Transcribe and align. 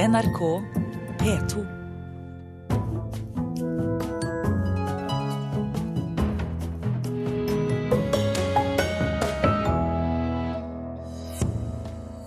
NRK 0.00 0.62
P2. 1.18 1.66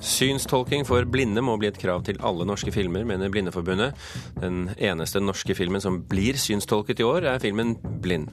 Synstolking 0.02 0.86
for 0.86 1.02
blinde 1.10 1.42
må 1.42 1.56
bli 1.58 1.72
et 1.72 1.80
krav 1.82 2.04
til 2.06 2.22
alle 2.22 2.46
norske 2.46 2.70
filmer, 2.70 3.08
mener 3.10 3.34
Blindeforbundet. 3.34 3.98
Den 4.38 4.68
eneste 4.78 5.24
norske 5.24 5.58
filmen 5.58 5.82
som 5.82 6.04
blir 6.06 6.38
synstolket 6.38 7.02
i 7.02 7.08
år, 7.10 7.26
er 7.26 7.42
filmen 7.42 7.74
'Blind'. 7.82 8.30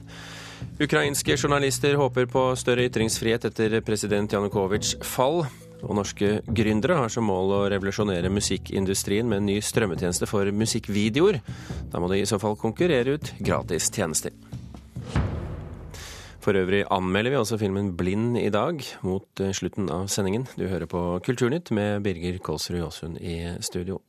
Ukrainske 0.77 1.33
journalister 1.33 1.97
håper 1.97 2.29
på 2.29 2.45
større 2.55 2.85
ytringsfrihet 2.85 3.49
etter 3.49 3.81
president 3.81 4.33
Janukovitsjs 4.33 5.01
fall. 5.01 5.47
Og 5.81 5.95
norske 5.97 6.39
gründere 6.45 6.99
har 6.99 7.11
som 7.13 7.25
mål 7.29 7.55
å 7.55 7.61
revolusjonere 7.73 8.31
musikkindustrien 8.33 9.27
med 9.29 9.41
en 9.41 9.49
ny 9.49 9.57
strømmetjeneste 9.65 10.29
for 10.29 10.49
musikkvideoer. 10.53 11.41
Da 11.91 12.01
må 12.01 12.11
de 12.11 12.21
i 12.21 12.29
så 12.29 12.39
fall 12.41 12.59
konkurrere 12.59 13.17
ut 13.17 13.33
gratis 13.41 13.89
tjenester. 13.93 14.35
For 16.41 16.57
øvrig 16.57 16.85
anmelder 16.89 17.35
vi 17.35 17.37
også 17.37 17.59
filmen 17.61 17.91
'Blind' 17.93 18.39
i 18.41 18.49
dag, 18.49 18.81
mot 19.05 19.39
eh, 19.39 19.53
slutten 19.53 19.91
av 19.93 20.07
sendingen. 20.09 20.47
Du 20.57 20.65
hører 20.67 20.89
på 20.89 21.19
Kulturnytt 21.21 21.69
med 21.71 22.01
Birger 22.01 22.39
Kolsrud 22.41 22.79
Jåsund 22.81 23.21
i 23.21 23.57
studio. 23.61 23.99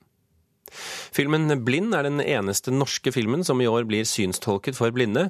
Filmen 1.12 1.50
'Blind' 1.64 1.94
er 1.96 2.08
den 2.08 2.20
eneste 2.20 2.72
norske 2.74 3.12
filmen 3.12 3.44
som 3.44 3.60
i 3.60 3.68
år 3.68 3.86
blir 3.88 4.08
synstolket 4.08 4.78
for 4.78 4.94
blinde. 4.94 5.28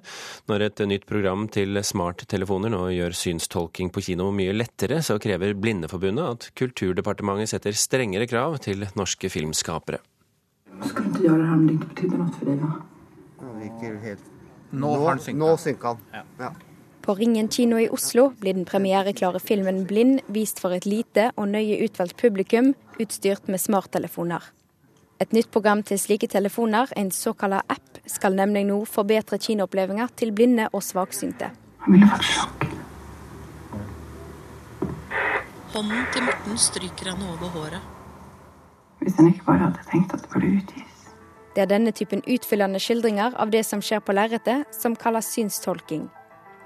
Når 0.48 0.66
et 0.68 0.84
nytt 0.88 1.06
program 1.06 1.48
til 1.52 1.78
smarttelefoner 1.82 2.72
nå 2.72 2.84
gjør 2.94 3.16
synstolking 3.16 3.92
på 3.92 4.04
kino 4.08 4.30
mye 4.34 4.54
lettere, 4.56 5.02
så 5.02 5.18
krever 5.22 5.54
Blindeforbundet 5.58 6.24
at 6.24 6.50
Kulturdepartementet 6.58 7.54
setter 7.54 7.76
strengere 7.76 8.28
krav 8.30 8.58
til 8.62 8.86
norske 8.98 9.30
filmskapere. 9.32 10.00
Skulle 10.82 11.10
ikke 11.10 11.26
gjøre 11.28 11.38
det 11.38 11.48
her 11.48 11.56
om 11.58 11.66
det 11.66 11.74
ikke 11.76 11.90
betydde 11.94 12.18
noe 12.18 12.34
for 12.38 12.50
deg, 12.50 12.62
da. 12.62 12.72
Nå 14.72 14.90
har 15.02 15.16
den 15.16 15.24
synka. 15.24 15.38
Nå 15.38 15.56
synker 15.60 15.92
han. 15.92 16.26
Ja. 16.40 16.52
På 17.02 17.16
Ringen 17.18 17.48
kino 17.50 17.80
i 17.82 17.88
Oslo 17.90 18.28
blir 18.38 18.54
den 18.54 18.64
premiereklare 18.68 19.40
filmen 19.42 19.82
'Blind' 19.86 20.22
vist 20.30 20.62
for 20.62 20.72
et 20.72 20.86
lite 20.86 21.30
og 21.36 21.48
nøye 21.50 21.80
utvalgt 21.82 22.16
publikum, 22.16 22.74
utstyrt 23.02 23.48
med 23.50 23.60
smarttelefoner. 23.60 24.42
Et 25.22 25.32
nytt 25.32 25.50
program 25.54 25.84
til 25.86 26.00
slike 26.02 26.26
telefoner, 26.26 26.90
en 26.98 27.10
såkalt 27.14 27.60
app, 27.70 27.98
skal 28.10 28.34
nemlig 28.34 28.64
nå 28.66 28.80
forbedre 28.90 29.38
kinoopplevelser 29.38 30.08
til 30.18 30.32
blinde 30.34 30.64
og 30.72 30.82
svaksynte. 30.82 31.52
Hånden 35.72 36.08
til 36.14 36.26
Morten 36.26 36.58
stryker 36.58 37.12
han 37.12 37.22
over 37.28 37.52
håret. 37.54 37.84
Hvis 38.98 39.14
han 39.20 39.28
ikke 39.30 39.46
bare 39.46 39.68
hadde 39.68 39.86
tenkt 39.92 40.14
at 40.16 40.24
det 40.24 40.32
burde 40.32 40.50
utgis. 40.56 41.06
Det 41.54 41.62
er 41.62 41.70
denne 41.70 41.92
typen 41.94 42.24
utfyllende 42.26 42.80
skildringer 42.82 43.38
av 43.38 43.54
det 43.54 43.62
som 43.68 43.82
skjer 43.84 44.02
på 44.02 44.16
lerretet, 44.16 44.66
som 44.74 44.96
kalles 44.98 45.30
synstolking. 45.30 46.08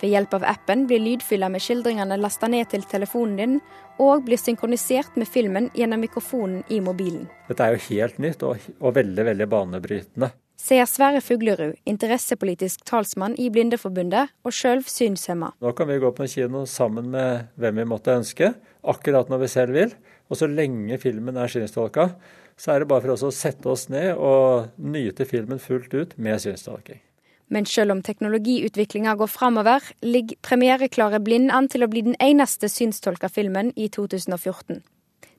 Ved 0.00 0.12
hjelp 0.12 0.34
av 0.36 0.44
appen 0.44 0.84
blir 0.88 1.00
lydfylla 1.00 1.48
med 1.52 1.64
skildringene 1.64 2.18
lasta 2.20 2.48
ned 2.52 2.68
til 2.72 2.84
telefonen 2.88 3.36
din, 3.40 3.60
og 4.02 4.26
blir 4.26 4.40
synkronisert 4.40 5.14
med 5.16 5.28
filmen 5.28 5.70
gjennom 5.74 6.02
mikrofonen 6.04 6.64
i 6.68 6.82
mobilen. 6.84 7.30
Dette 7.48 7.64
er 7.64 7.76
jo 7.76 7.84
helt 7.88 8.18
nytt 8.20 8.44
og, 8.44 8.66
og 8.80 8.98
veldig, 8.98 9.24
veldig 9.30 9.46
banebrytende. 9.48 10.32
Sier 10.56 10.88
Sverre 10.88 11.20
Fuglerud, 11.20 11.76
interessepolitisk 11.88 12.84
talsmann 12.88 13.36
i 13.40 13.50
Blindeforbundet, 13.52 14.32
og 14.44 14.54
sjøl 14.56 14.80
synshemma. 14.88 15.52
Nå 15.60 15.72
kan 15.76 15.88
vi 15.88 15.98
gå 16.00 16.10
på 16.16 16.24
en 16.24 16.32
kino 16.32 16.64
sammen 16.68 17.10
med 17.12 17.50
hvem 17.60 17.82
vi 17.82 17.88
måtte 17.88 18.16
ønske, 18.16 18.54
akkurat 18.84 19.32
når 19.32 19.44
vi 19.44 19.50
selv 19.52 19.76
vil. 19.76 19.92
Og 20.32 20.40
så 20.40 20.48
lenge 20.50 20.96
filmen 20.98 21.36
er 21.38 21.52
synstolka, 21.52 22.08
så 22.56 22.72
er 22.72 22.82
det 22.82 22.88
bare 22.90 23.04
for 23.04 23.14
oss 23.14 23.26
å 23.28 23.34
sette 23.34 23.68
oss 23.68 23.86
ned 23.92 24.16
og 24.16 24.72
nyte 24.80 25.28
filmen 25.28 25.60
fullt 25.62 25.92
ut 25.94 26.16
med 26.16 26.40
synstolking. 26.42 27.02
Men 27.48 27.66
selv 27.66 27.94
om 27.94 28.02
teknologiutviklinga 28.02 29.14
går 29.14 29.30
framover, 29.30 29.84
ligger 30.02 30.36
premiereklare 30.42 31.20
Blind 31.22 31.52
an 31.54 31.68
til 31.70 31.86
å 31.86 31.90
bli 31.90 32.02
den 32.08 32.18
eneste 32.22 32.68
synstolka 32.68 33.30
filmen 33.30 33.70
i 33.76 33.86
2014. 33.88 34.82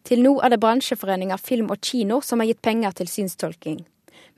Til 0.07 0.23
nå 0.23 0.38
er 0.40 0.53
det 0.53 0.62
bransjeforeninga 0.63 1.35
Film 1.41 1.73
og 1.73 1.84
Kino 1.84 2.22
som 2.23 2.40
har 2.40 2.47
gitt 2.47 2.63
penger 2.63 2.96
til 2.96 3.12
synstolking. 3.12 3.81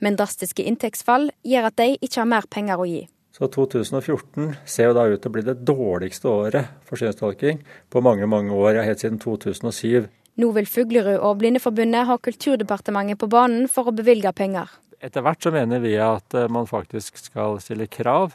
Men 0.02 0.16
drastiske 0.18 0.64
inntektsfall 0.66 1.28
gjør 1.46 1.68
at 1.68 1.78
de 1.78 1.92
ikke 2.00 2.22
har 2.24 2.30
mer 2.32 2.48
penger 2.50 2.80
å 2.82 2.88
gi. 2.90 3.04
Så 3.30 3.46
2014 3.54 4.56
ser 4.66 4.90
jo 4.90 4.96
da 4.96 5.06
ut 5.06 5.20
til 5.22 5.30
å 5.30 5.34
bli 5.36 5.44
det 5.46 5.60
dårligste 5.62 6.26
året 6.28 6.72
for 6.88 6.98
synstolking 6.98 7.62
på 7.92 8.02
mange, 8.02 8.26
mange 8.26 8.50
år, 8.56 8.80
ja, 8.80 8.86
helt 8.88 9.04
siden 9.04 9.20
2007. 9.22 10.10
Nå 10.40 10.50
vil 10.56 10.66
Fuglerud 10.66 11.20
og 11.20 11.38
Blindeforbundet 11.38 12.08
ha 12.08 12.18
Kulturdepartementet 12.18 13.20
på 13.20 13.30
banen 13.30 13.68
for 13.70 13.90
å 13.90 13.94
bevilge 13.94 14.32
penger. 14.34 14.72
Etter 15.00 15.24
hvert 15.24 15.40
så 15.40 15.52
mener 15.54 15.80
vi 15.80 15.94
at 16.00 16.34
eh, 16.36 16.50
man 16.52 16.68
faktisk 16.68 17.16
skal 17.22 17.56
stille 17.64 17.88
krav 17.88 18.34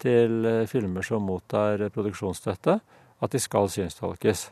til 0.00 0.46
eh, 0.48 0.64
filmer 0.68 1.04
som 1.04 1.26
mottar 1.28 1.90
produksjonsstøtte, 1.92 2.78
at 3.20 3.32
de 3.32 3.40
skal 3.40 3.68
synstolkes. 3.72 4.48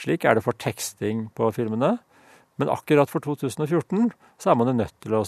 Slik 0.00 0.24
er 0.24 0.38
det 0.38 0.44
for 0.44 0.56
teksting 0.56 1.26
på 1.36 1.50
filmene. 1.52 1.98
Men 2.60 2.72
akkurat 2.72 3.10
for 3.12 3.24
2014 3.24 4.12
så 4.40 4.52
er 4.52 4.56
man 4.56 4.72
jo 4.72 4.76
nødt 4.80 4.96
til 5.04 5.16
å 5.16 5.24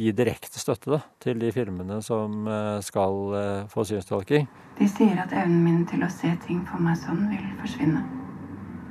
gi 0.00 0.10
direkte 0.16 0.60
støtte 0.60 0.90
da, 0.92 1.00
til 1.20 1.38
de 1.40 1.52
filmene 1.52 2.00
som 2.04 2.48
eh, 2.48 2.80
skal 2.84 3.68
få 3.72 3.84
synstolking. 3.88 4.48
De 4.80 4.88
sier 4.88 5.20
at 5.20 5.36
evnen 5.36 5.60
min 5.68 5.84
til 5.88 6.04
å 6.04 6.12
se 6.12 6.32
ting 6.48 6.64
for 6.68 6.80
meg 6.80 6.96
sånn 7.04 7.26
vil 7.28 7.44
forsvinne. 7.60 8.00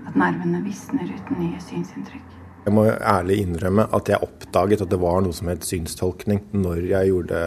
At 0.05 0.17
nervene 0.19 0.61
visner 0.65 1.09
uten 1.09 1.41
nye 1.41 1.61
synsinntrykk. 1.63 2.32
Jeg 2.63 2.71
må 2.71 2.85
ærlig 2.87 3.41
innrømme 3.43 3.83
at 3.91 4.07
jeg 4.07 4.23
oppdaget 4.23 4.85
at 4.85 4.91
det 4.91 4.99
var 5.01 5.19
noe 5.25 5.35
som 5.35 5.49
het 5.51 5.65
synstolkning 5.67 6.39
når 6.55 6.85
jeg 6.87 7.09
gjorde 7.11 7.41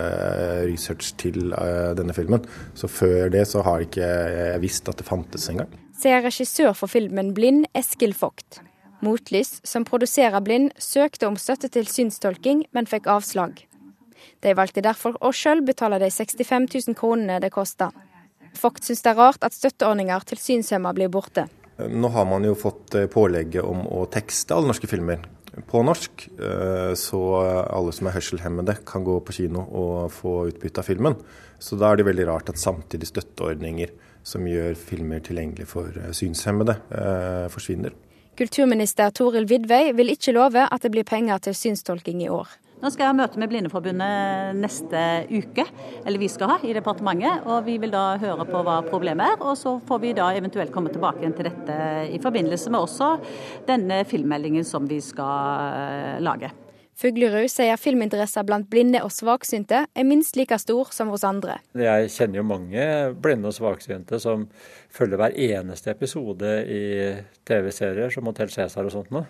research 0.69 1.15
til 1.23 1.55
eh, 1.57 1.95
denne 1.97 2.13
filmen. 2.17 2.45
Så 2.77 2.91
før 2.93 3.33
det 3.33 3.47
så 3.49 3.65
har 3.65 3.87
ikke 3.87 4.05
jeg 4.05 4.61
visst 4.61 4.91
at 4.93 5.01
det 5.01 5.09
fantes 5.09 5.49
engang. 5.53 5.73
Sier 5.97 6.21
regissør 6.21 6.75
for 6.77 6.93
filmen 6.93 7.33
Blind, 7.37 7.65
Eskil 7.73 8.13
Vogt. 8.21 8.61
Motlys, 9.01 9.61
som 9.65 9.85
produserer 9.89 10.41
Blind, 10.45 10.75
søkte 10.77 11.29
om 11.29 11.41
støtte 11.41 11.73
til 11.73 11.89
synstolking, 11.89 12.67
men 12.77 12.89
fikk 12.89 13.09
avslag. 13.09 13.63
De 14.45 14.53
valgte 14.57 14.85
derfor 14.85 15.17
å 15.25 15.33
sjøl 15.33 15.63
betale 15.65 16.01
de 16.03 16.11
65 16.13 16.69
000 16.93 16.99
kronene 16.99 17.41
det 17.41 17.55
kosta. 17.57 17.89
Vogt 18.61 18.85
syns 18.85 19.05
det 19.05 19.13
er 19.15 19.21
rart 19.21 19.45
at 19.45 19.57
støtteordninger 19.57 20.29
til 20.29 20.41
synshemma 20.41 20.93
blir 20.97 21.09
borte. 21.13 21.47
Nå 21.77 22.09
har 22.09 22.25
man 22.29 22.45
jo 22.47 22.55
fått 22.57 22.95
pålegget 23.13 23.65
om 23.65 23.83
å 23.93 24.07
tekste 24.09 24.57
alle 24.57 24.71
norske 24.71 24.89
filmer 24.89 25.21
på 25.69 25.83
norsk, 25.85 26.27
så 26.97 27.21
alle 27.41 27.93
som 27.97 28.09
er 28.09 28.17
hørselshemmede 28.17 28.79
kan 28.89 29.05
gå 29.05 29.19
på 29.25 29.35
kino 29.37 29.63
og 29.69 30.11
få 30.13 30.35
utbytte 30.51 30.81
av 30.81 30.89
filmen. 30.89 31.17
Så 31.61 31.77
da 31.81 31.91
er 31.91 32.01
det 32.01 32.09
veldig 32.09 32.27
rart 32.29 32.51
at 32.53 32.61
samtidig 32.61 33.09
støtteordninger 33.09 33.93
som 34.27 34.49
gjør 34.49 34.77
filmer 34.77 35.23
tilgjengelig 35.25 35.69
for 35.71 35.93
synshemmede, 36.17 36.77
forsvinner. 37.53 37.97
Kulturminister 38.37 39.13
Toril 39.17 39.49
Vidvei 39.49 39.95
vil 39.97 40.13
ikke 40.13 40.35
love 40.37 40.67
at 40.69 40.85
det 40.85 40.93
blir 40.93 41.09
penger 41.09 41.41
til 41.47 41.57
synstolking 41.57 42.25
i 42.25 42.33
år. 42.33 42.51
Nå 42.77 42.91
skal 42.93 43.07
jeg 43.07 43.13
ha 43.15 43.17
møte 43.17 43.41
med 43.41 43.49
Blindeforbundet 43.49 44.59
neste 44.61 45.01
uke, 45.33 45.65
eller 46.05 46.21
vi 46.21 46.29
skal 46.29 46.51
ha, 46.53 46.57
i 46.61 46.75
departementet. 46.77 47.47
og 47.49 47.65
Vi 47.65 47.79
vil 47.81 47.95
da 47.95 48.19
høre 48.21 48.45
på 48.49 48.61
hva 48.67 48.83
problemet 48.85 49.33
er, 49.33 49.41
og 49.41 49.57
så 49.57 49.79
får 49.89 50.03
vi 50.03 50.13
da 50.19 50.29
eventuelt 50.37 50.75
komme 50.75 50.93
tilbake 50.93 51.25
igjen 51.25 51.37
til 51.39 51.49
dette 51.49 51.79
i 52.13 52.21
forbindelse 52.21 52.73
med 52.75 52.85
også 52.85 53.15
denne 53.69 54.03
filmmeldingen 54.09 54.69
som 54.69 54.85
vi 54.91 55.01
skal 55.01 56.21
lage. 56.21 56.53
Fuglerud 56.97 57.49
sier 57.53 57.77
filminteresser 57.77 58.45
blant 58.49 58.69
blinde 58.73 59.03
og 59.05 59.11
svaksynte 59.13 59.83
er 59.85 60.07
minst 60.09 60.37
like 60.37 60.57
stor 60.61 60.93
som 60.97 61.11
hos 61.13 61.27
andre. 61.29 61.59
Jeg 61.77 62.13
kjenner 62.15 62.41
jo 62.41 62.47
mange 62.49 62.87
blinde 63.21 63.51
og 63.51 63.57
svaksynte 63.57 64.21
som 64.21 64.47
følger 64.93 65.21
hver 65.21 65.37
eneste 65.49 65.93
episode 65.93 66.55
i 66.65 66.85
TV-serier 67.49 68.13
som 68.13 68.29
Hotell 68.29 68.53
Cæsar 68.53 68.89
og 68.89 68.97
sånt 68.97 69.13
noe. 69.13 69.29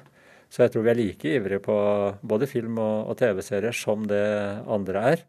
Så 0.51 0.65
jeg 0.65 0.75
tror 0.75 0.87
vi 0.87 0.93
er 0.93 1.01
like 1.01 1.33
ivrige 1.39 1.63
på 1.65 1.79
både 2.23 2.47
film 2.51 2.79
og, 2.79 3.11
og 3.13 3.19
TV-serier 3.19 3.77
som 3.77 4.07
det 4.09 4.27
andre 4.67 5.09
er. 5.15 5.25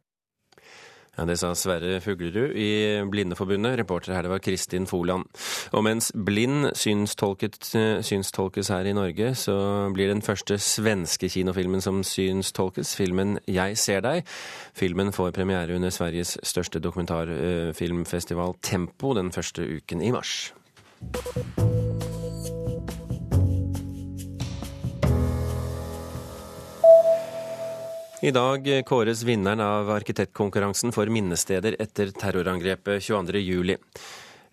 Ja, 1.18 1.26
Det 1.26 1.40
sa 1.40 1.50
Sverre 1.58 1.98
Fuglerud 2.02 2.54
i 2.54 3.02
Blindeforbundet. 3.10 3.80
Reporter 3.80 4.14
her 4.14 4.22
det 4.22 4.30
var 4.30 4.42
Kristin 4.44 4.86
Foland. 4.86 5.26
Og 5.74 5.84
mens 5.84 6.12
blind 6.14 6.76
synstolkes 6.78 8.70
her 8.70 8.86
i 8.86 8.94
Norge, 8.94 9.34
så 9.36 9.90
blir 9.94 10.14
den 10.14 10.22
første 10.22 10.60
svenske 10.62 11.30
kinofilmen 11.30 11.82
som 11.82 12.04
synstolkes, 12.04 12.96
filmen 12.96 13.40
'Jeg 13.48 13.78
ser 13.78 14.02
deg'. 14.02 14.22
Filmen 14.76 15.12
får 15.12 15.32
premiere 15.32 15.76
under 15.76 15.90
Sveriges 15.90 16.38
største 16.44 16.80
dokumentarfilmfestival 16.80 18.54
Tempo 18.62 19.14
den 19.14 19.32
første 19.32 19.62
uken 19.62 20.02
i 20.02 20.12
mars. 20.12 20.54
I 28.28 28.32
dag 28.32 28.86
kåres 28.86 29.24
vinneren 29.24 29.60
av 29.64 29.90
arkitektkonkurransen 29.90 30.92
for 30.92 31.08
minnesteder 31.08 31.78
etter 31.80 32.10
terrorangrepet 32.12 33.00
22.07. 33.06 33.78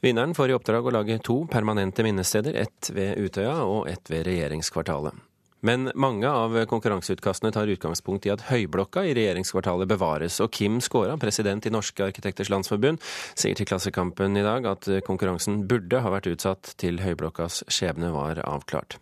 Vinneren 0.01 0.35
får 0.39 0.53
i 0.53 0.55
oppdrag 0.55 0.87
å 0.87 0.93
lage 0.95 1.17
to 1.27 1.41
permanente 1.51 2.05
minnesteder, 2.07 2.55
ett 2.55 2.93
ved 2.95 3.19
Utøya 3.19 3.57
og 3.67 3.89
ett 3.91 4.13
ved 4.13 4.29
regjeringskvartalet. 4.29 5.19
Men 5.65 5.89
mange 5.97 6.29
av 6.29 6.57
konkurranseutkastene 6.69 7.53
tar 7.55 7.71
utgangspunkt 7.73 8.27
i 8.29 8.33
at 8.35 8.45
Høyblokka 8.51 9.05
i 9.09 9.15
regjeringskvartalet 9.17 9.89
bevares. 9.89 10.37
Og 10.45 10.53
Kim 10.53 10.77
Skåra, 10.85 11.17
president 11.21 11.65
i 11.65 11.73
Norske 11.73 12.05
arkitekters 12.05 12.51
landsforbund, 12.53 13.01
sier 13.33 13.57
til 13.57 13.69
Klassekampen 13.71 14.37
i 14.37 14.45
dag 14.45 14.69
at 14.69 14.91
konkurransen 15.09 15.63
burde 15.71 16.03
ha 16.05 16.13
vært 16.13 16.29
utsatt 16.35 16.75
til 16.81 17.01
Høyblokkas 17.01 17.63
skjebne 17.73 18.13
var 18.13 18.43
avklart. 18.45 18.99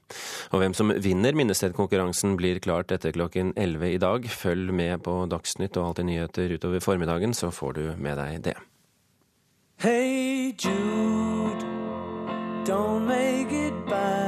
Og 0.55 0.63
hvem 0.63 0.77
som 0.79 0.95
vinner 1.03 1.35
minnestedkonkurransen 1.39 2.39
blir 2.39 2.63
klart 2.63 2.95
etter 2.95 3.15
klokken 3.17 3.55
11 3.57 3.97
i 3.97 4.01
dag. 4.03 4.31
Følg 4.31 4.71
med 4.71 5.03
på 5.03 5.19
Dagsnytt 5.33 5.77
og 5.81 5.93
Alltid 5.93 6.13
nyheter 6.13 6.55
utover 6.55 6.85
formiddagen, 6.85 7.35
så 7.35 7.51
får 7.51 7.79
du 7.81 7.85
med 7.99 8.21
deg 8.23 8.43
det. 8.47 8.59
Hey 9.83 10.55
Jude, 10.57 11.67
don't 12.65 13.03
make 13.09 13.51
it 13.51 13.75
bad. 13.91 14.22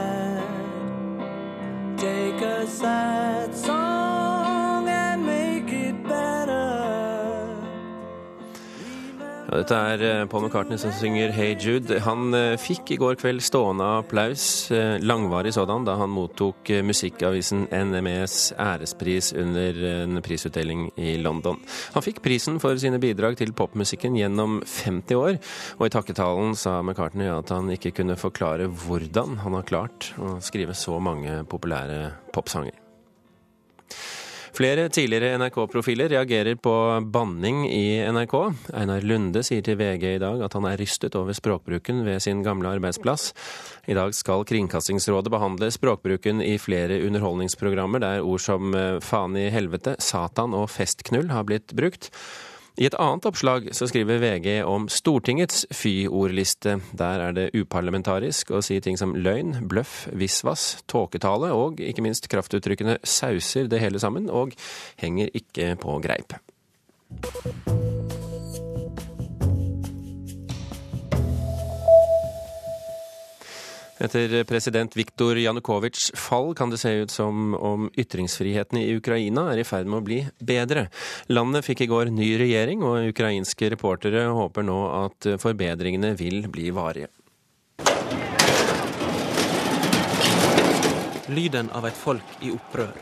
Dette 9.55 9.77
er 9.79 10.01
eh, 10.03 10.25
Paul 10.27 10.49
McCartney 10.49 10.81
som 10.83 10.91
synger 10.99 11.31
Hey 11.31 11.53
Jude. 11.55 12.01
Han 12.03 12.35
eh, 12.35 12.57
fikk 12.59 12.91
i 12.91 12.99
går 12.99 13.15
kveld 13.21 13.39
stående 13.45 13.87
applaus, 14.01 14.67
eh, 14.75 14.97
langvarig 14.99 15.53
sådan, 15.55 15.87
da 15.87 15.95
han 16.01 16.11
mottok 16.11 16.73
musikkavisen 16.83 17.69
NMEs 17.71 18.51
ærespris 18.59 19.31
under 19.39 19.79
en 19.93 20.19
prisutdeling 20.27 20.89
i 20.99 21.15
London. 21.23 21.63
Han 21.95 22.03
fikk 22.03 22.19
prisen 22.25 22.59
for 22.63 22.75
sine 22.83 22.99
bidrag 22.99 23.39
til 23.39 23.55
popmusikken 23.55 24.19
gjennom 24.19 24.59
50 24.67 25.23
år, 25.23 25.39
og 25.79 25.87
i 25.87 25.95
takketalen 25.95 26.59
sa 26.59 26.81
McCartney 26.83 27.31
at 27.31 27.55
han 27.55 27.71
ikke 27.71 27.95
kunne 28.01 28.19
forklare 28.19 28.67
hvordan 28.67 29.39
han 29.47 29.61
har 29.61 29.71
klart 29.71 30.11
å 30.19 30.41
skrive 30.43 30.75
så 30.75 30.99
mange 30.99 31.45
populære 31.47 32.09
popsanger. 32.35 32.84
Flere 34.55 34.85
tidligere 34.87 35.35
NRK-profiler 35.35 36.13
reagerer 36.13 36.55
på 36.63 36.73
banning 37.11 37.65
i 37.67 37.99
NRK. 38.07 38.35
Einar 38.79 39.03
Lunde 39.03 39.43
sier 39.43 39.65
til 39.67 39.75
VG 39.81 40.05
i 40.13 40.21
dag 40.23 40.45
at 40.47 40.55
han 40.55 40.69
er 40.71 40.79
rystet 40.79 41.17
over 41.19 41.35
språkbruken 41.35 42.05
ved 42.07 42.23
sin 42.23 42.45
gamle 42.47 42.71
arbeidsplass. 42.77 43.33
I 43.91 43.99
dag 43.99 44.15
skal 44.15 44.47
Kringkastingsrådet 44.47 45.35
behandle 45.35 45.73
språkbruken 45.75 46.39
i 46.47 46.55
flere 46.63 47.01
underholdningsprogrammer 47.03 48.05
der 48.07 48.23
ord 48.23 48.47
som 48.47 48.79
eh, 48.79 49.03
faen 49.03 49.35
i 49.35 49.49
helvete, 49.51 49.97
satan 49.99 50.55
og 50.55 50.71
festknull 50.71 51.35
har 51.35 51.51
blitt 51.51 51.75
brukt. 51.75 52.13
I 52.75 52.89
et 52.89 52.95
annet 52.99 53.27
oppslag 53.29 53.69
så 53.77 53.87
skriver 53.87 54.19
VG 54.19 54.49
om 54.67 54.89
Stortingets 54.91 55.61
fy-ordliste. 55.71 56.81
Der 56.99 57.23
er 57.23 57.37
det 57.37 57.53
uparlamentarisk 57.55 58.51
å 58.51 58.63
si 58.67 58.81
ting 58.83 58.99
som 58.99 59.15
løgn, 59.15 59.61
bløff, 59.71 60.09
visvas, 60.11 60.81
tåketale 60.91 61.53
og 61.55 61.79
ikke 61.79 62.03
minst 62.03 62.27
kraftuttrykkene 62.33 62.99
sauser 63.07 63.71
det 63.71 63.79
hele 63.85 64.03
sammen 64.03 64.27
og 64.27 64.59
henger 64.99 65.31
ikke 65.39 65.77
på 65.87 66.01
greip. 66.03 66.35
Etter 74.03 74.45
president 74.45 74.97
Viktor 74.97 75.39
Janukovitsjs 75.39 76.11
fall 76.19 76.55
kan 76.59 76.71
det 76.71 76.81
se 76.83 76.91
ut 77.05 77.11
som 77.11 77.55
om 77.55 77.91
ytringsfriheten 77.95 78.81
i 78.81 78.97
Ukraina 78.97 79.47
er 79.53 79.63
i 79.63 79.67
ferd 79.67 79.87
med 79.87 80.01
å 80.01 80.07
bli 80.07 80.19
bedre. 80.43 80.89
Landet 81.31 81.63
fikk 81.69 81.85
i 81.85 81.91
går 81.93 82.11
ny 82.11 82.33
regjering, 82.41 82.83
og 82.83 83.13
ukrainske 83.13 83.71
reportere 83.71 84.27
håper 84.35 84.67
nå 84.67 84.79
at 85.05 85.29
forbedringene 85.39 86.11
vil 86.19 86.49
bli 86.51 86.73
varige. 86.75 87.13
Lyden 91.31 91.71
av 91.71 91.87
et 91.87 91.97
folk 91.97 92.43
i 92.43 92.51
opprør. 92.53 92.99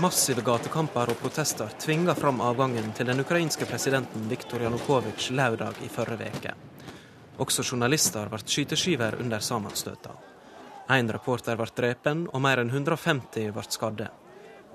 Massive 0.00 0.40
gatekamper 0.46 1.12
og 1.12 1.20
protester 1.20 1.68
tvinger 1.82 2.16
fram 2.16 2.40
avgangen 2.40 2.92
til 2.96 3.10
den 3.10 3.20
ukrainske 3.20 3.68
presidenten 3.68 4.24
Viktor 4.30 4.64
Janukovitsj 4.64 5.36
lørdag 5.36 5.84
i 5.84 5.92
forrige 5.92 6.32
uke. 6.38 6.56
Også 7.37 7.63
journalister 7.63 8.29
ble 8.29 8.39
skyteskiver 8.43 9.17
under 9.19 9.39
sammenstøta. 9.39 10.13
Én 10.93 11.09
reporter 11.11 11.57
ble 11.57 11.69
drepen, 11.75 12.27
og 12.33 12.41
mer 12.43 12.61
enn 12.61 12.69
150 12.69 13.51
ble 13.55 13.63
skadde. 13.69 14.09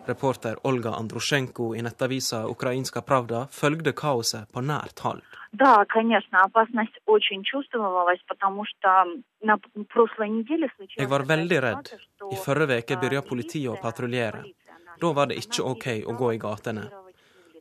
Reporter 0.09 0.57
Olga 0.65 0.95
Andrusjenko 0.97 1.75
i 1.77 1.83
nettavisa 1.85 2.47
Ukrainska 2.49 3.03
Pravda 3.03 3.43
følgde 3.53 3.93
kaoset 3.93 4.49
på 4.53 4.63
nært 4.65 5.05
hold. 5.05 5.23
Да, 5.53 5.85
конечно, 5.89 6.43
опасность 6.43 6.99
очень 7.07 7.43
чувствовалась, 7.43 8.21
потому 8.29 8.65
что 8.65 9.05
на 9.43 9.59
прошлой 9.89 10.29
неделе 10.29 10.69
Jeg 10.97 11.09
var 11.09 11.23
veldig 11.23 11.63
redd. 11.63 11.89
I 12.33 12.37
forrige 12.37 12.79
uke 12.79 12.97
begynte 12.97 13.29
politiet 13.29 13.71
å 13.71 13.77
patruljere. 13.81 14.45
Da 15.01 15.13
var 15.13 15.27
det 15.27 15.37
ikke 15.45 15.63
OK 15.63 15.87
å 16.07 16.13
gå 16.13 16.33
i 16.33 16.39
gatene. 16.39 16.89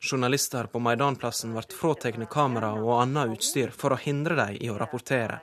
Journalister 0.04 0.66
på 0.66 0.80
Maidanplassen 0.82 1.52
ble 1.54 1.62
fratatt 1.78 2.16
kamera 2.30 2.72
og 2.74 2.96
annet 2.96 3.36
utstyr 3.36 3.70
for 3.70 3.94
å 3.94 3.98
hindre 4.02 4.34
dem 4.34 4.56
i 4.58 4.70
å 4.70 4.74
rapportere. 4.80 5.36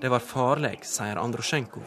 Det 0.00 0.08
var 0.12 0.22
farlig, 0.22 0.84
sier 0.86 1.18
Androsjenko. 1.18 1.82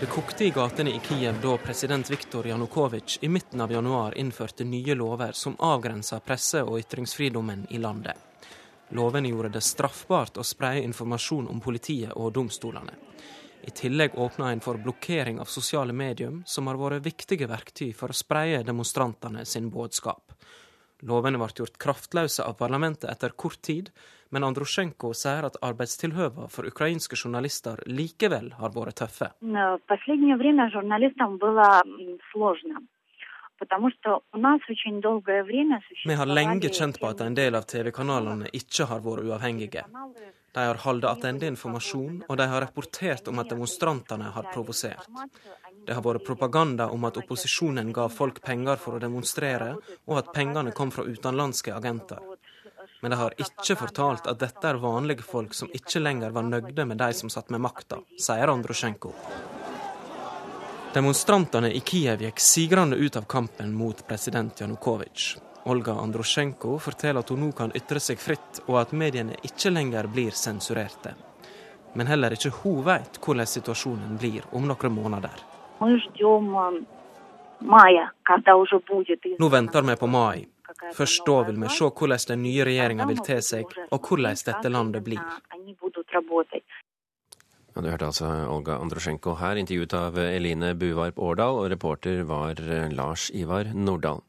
Det 0.00 0.08
kokte 0.08 0.46
i 0.46 0.54
gatene 0.56 0.94
i 0.96 1.02
Kiev 1.04 1.42
da 1.42 1.58
president 1.60 2.08
Viktor 2.08 2.48
Janukovitsj 2.48 3.18
i 3.20 3.28
midten 3.28 3.60
av 3.60 3.74
januar 3.76 4.16
innførte 4.16 4.64
nye 4.64 4.96
lover 4.96 5.36
som 5.36 5.58
avgrensa 5.60 6.22
presse- 6.24 6.64
og 6.64 6.80
ytringsfridommen 6.80 7.66
i 7.68 7.78
landet. 7.84 8.16
Lovene 8.96 9.28
gjorde 9.28 9.52
det 9.58 9.66
straffbart 9.68 10.40
å 10.40 10.46
spreie 10.48 10.80
informasjon 10.88 11.52
om 11.52 11.60
politiet 11.60 12.16
og 12.16 12.32
domstolene. 12.32 12.96
I 13.70 13.72
tillegg 13.72 14.18
åpna 14.18 14.50
en 14.50 14.60
for 14.60 14.78
blokkering 14.82 15.36
av 15.40 15.46
sosiale 15.46 15.92
medium, 15.94 16.40
som 16.46 16.66
har 16.66 16.78
vært 16.80 17.04
viktige 17.04 17.46
verktøy 17.46 17.92
for 17.94 18.10
å 18.10 18.16
spreie 18.18 18.64
demonstrantene 18.66 19.44
sin 19.46 19.68
budskap. 19.70 20.32
Lovene 21.06 21.38
ble 21.38 21.46
gjort 21.60 21.78
kraftløse 21.78 22.42
av 22.42 22.56
parlamentet 22.58 23.06
etter 23.12 23.36
kort 23.38 23.60
tid, 23.62 23.92
men 24.34 24.42
Androsjenko 24.48 25.12
sier 25.14 25.46
at 25.46 25.60
arbeidstilhøva 25.62 26.48
for 26.50 26.66
ukrainske 26.66 27.14
journalister 27.14 27.78
likevel 27.86 28.50
har 28.58 28.74
vært 28.74 28.98
tøffe. 29.04 29.30
Vi 36.04 36.14
har 36.14 36.26
lenge 36.26 36.68
kjent 36.72 37.00
på 37.00 37.08
at 37.10 37.20
en 37.20 37.36
del 37.36 37.54
av 37.58 37.68
TV-kanalene 37.68 38.48
ikke 38.56 38.86
har 38.88 39.04
vært 39.04 39.26
uavhengige. 39.28 39.84
De 40.50 40.60
har 40.66 40.80
holdt 40.82 41.06
tilbake 41.06 41.46
informasjon, 41.52 42.22
og 42.28 42.38
de 42.40 42.46
har 42.50 42.64
rapportert 42.64 43.28
om 43.30 43.38
at 43.38 43.52
demonstrantene 43.52 44.32
har 44.34 44.48
provosert. 44.54 45.06
Det 45.86 45.94
har 45.94 46.02
vært 46.02 46.26
propaganda 46.26 46.88
om 46.90 47.04
at 47.06 47.20
opposisjonen 47.20 47.92
ga 47.92 48.08
folk 48.08 48.42
penger 48.42 48.80
for 48.80 48.96
å 48.96 49.02
demonstrere, 49.02 49.76
og 50.08 50.18
at 50.18 50.32
pengene 50.34 50.74
kom 50.74 50.90
fra 50.94 51.06
utenlandske 51.06 51.74
agenter. 51.76 52.18
Men 53.00 53.14
de 53.14 53.20
har 53.20 53.36
ikke 53.40 53.78
fortalt 53.80 54.26
at 54.28 54.40
dette 54.42 54.66
er 54.68 54.80
vanlige 54.82 55.24
folk 55.24 55.54
som 55.56 55.70
ikke 55.76 56.02
lenger 56.02 56.34
var 56.36 56.48
nøgde 56.48 56.84
med 56.84 57.00
de 57.00 57.12
som 57.16 57.32
satt 57.32 57.52
med 57.52 57.62
makta, 57.64 58.02
sier 58.20 58.52
Androsjenko. 58.52 59.14
Demonstrantene 60.94 61.70
i 61.70 61.80
Kiev 61.80 62.22
gikk 62.24 62.40
sigrende 62.42 62.96
ut 62.96 63.16
av 63.16 63.22
kampen 63.22 63.74
mot 63.74 64.06
president 64.08 64.60
Janukovitsj. 64.60 65.38
Olga 65.70 65.92
Androsjenko 65.92 66.78
forteller 66.82 67.22
at 67.22 67.28
hun 67.30 67.44
nå 67.44 67.50
kan 67.54 67.70
ytre 67.78 68.00
seg 68.02 68.18
fritt, 68.18 68.58
og 68.66 68.80
at 68.80 68.90
mediene 68.90 69.36
ikke 69.46 69.70
lenger 69.70 70.08
blir 70.10 70.34
sensurerte. 70.34 71.12
Men 71.94 72.10
heller 72.10 72.34
ikke 72.34 72.50
hun 72.62 72.82
vet 72.88 73.20
hvordan 73.22 73.46
situasjonen 73.46 74.18
blir 74.18 74.48
om 74.50 74.66
noen 74.66 74.96
måneder. 74.96 75.44
Nå 79.38 79.48
venter 79.54 79.86
vi 79.92 79.96
på 80.02 80.10
mai. 80.10 80.46
Først 80.94 81.26
da 81.26 81.38
vil 81.46 81.62
vi 81.62 81.70
se 81.76 81.86
hvordan 81.86 82.26
den 82.32 82.42
nye 82.48 82.66
regjeringa 82.66 83.06
vil 83.06 83.22
te 83.30 83.38
seg, 83.46 83.78
og 83.94 84.10
hvordan 84.10 84.42
dette 84.50 84.74
landet 84.74 85.06
blir. 85.06 85.22
Du 87.80 87.90
hørte 87.90 88.08
altså 88.10 88.28
Olga 88.50 88.78
Androsjenko 88.80 89.36
her, 89.40 89.58
intervjuet 89.60 89.94
av 89.96 90.18
Eline 90.22 90.74
Buvarp 90.78 91.18
Årdal, 91.18 91.60
og 91.62 91.70
reporter 91.72 92.22
var 92.28 92.60
eh, 92.60 92.90
Lars 92.92 93.30
Ivar 93.34 93.72
Nordahl. 93.74 94.20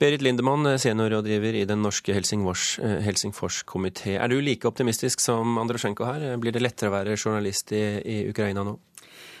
Berit 0.00 0.22
Lindemann, 0.22 0.66
seniorrådgiver 0.80 1.56
i 1.56 1.64
den 1.68 1.80
norske 1.84 2.12
Helsingforskomité. 2.12 3.00
Helsingfors 3.06 3.62
komité. 3.64 4.18
Er 4.18 4.28
du 4.28 4.40
like 4.40 4.68
optimistisk 4.68 5.20
som 5.24 5.56
Androsjenko 5.58 6.04
her? 6.04 6.36
Blir 6.40 6.52
det 6.52 6.62
lettere 6.62 6.92
å 6.92 6.96
være 6.98 7.16
journalist 7.16 7.72
i, 7.72 7.84
i 8.04 8.18
Ukraina 8.28 8.66
nå? 8.66 8.76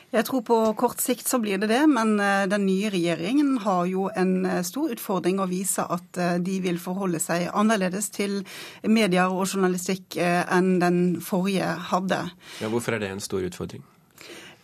Jeg 0.08 0.24
tror 0.24 0.40
på 0.40 0.56
kort 0.80 1.02
sikt 1.04 1.28
så 1.28 1.36
blir 1.42 1.60
det 1.60 1.68
det, 1.68 1.82
men 1.92 2.14
eh, 2.22 2.46
den 2.48 2.64
nye 2.64 2.88
regjeringen 2.92 3.58
har 3.60 3.84
jo 3.90 4.06
en 4.16 4.46
eh, 4.48 4.62
stor 4.64 4.94
utfordring 4.94 5.42
å 5.42 5.48
vise 5.50 5.84
at 5.84 6.16
eh, 6.16 6.38
de 6.40 6.54
vil 6.64 6.80
forholde 6.80 7.20
seg 7.20 7.50
annerledes 7.52 8.08
til 8.14 8.38
medier 8.88 9.28
og 9.28 9.44
journalistikk 9.44 10.16
enn 10.16 10.78
den 10.80 10.98
forrige 11.24 11.74
hadde. 11.92 12.22
Ja, 12.62 12.72
hvorfor 12.72 12.96
er 12.96 13.04
det 13.04 13.12
en 13.12 13.24
stor 13.24 13.44
utfordring? 13.44 13.84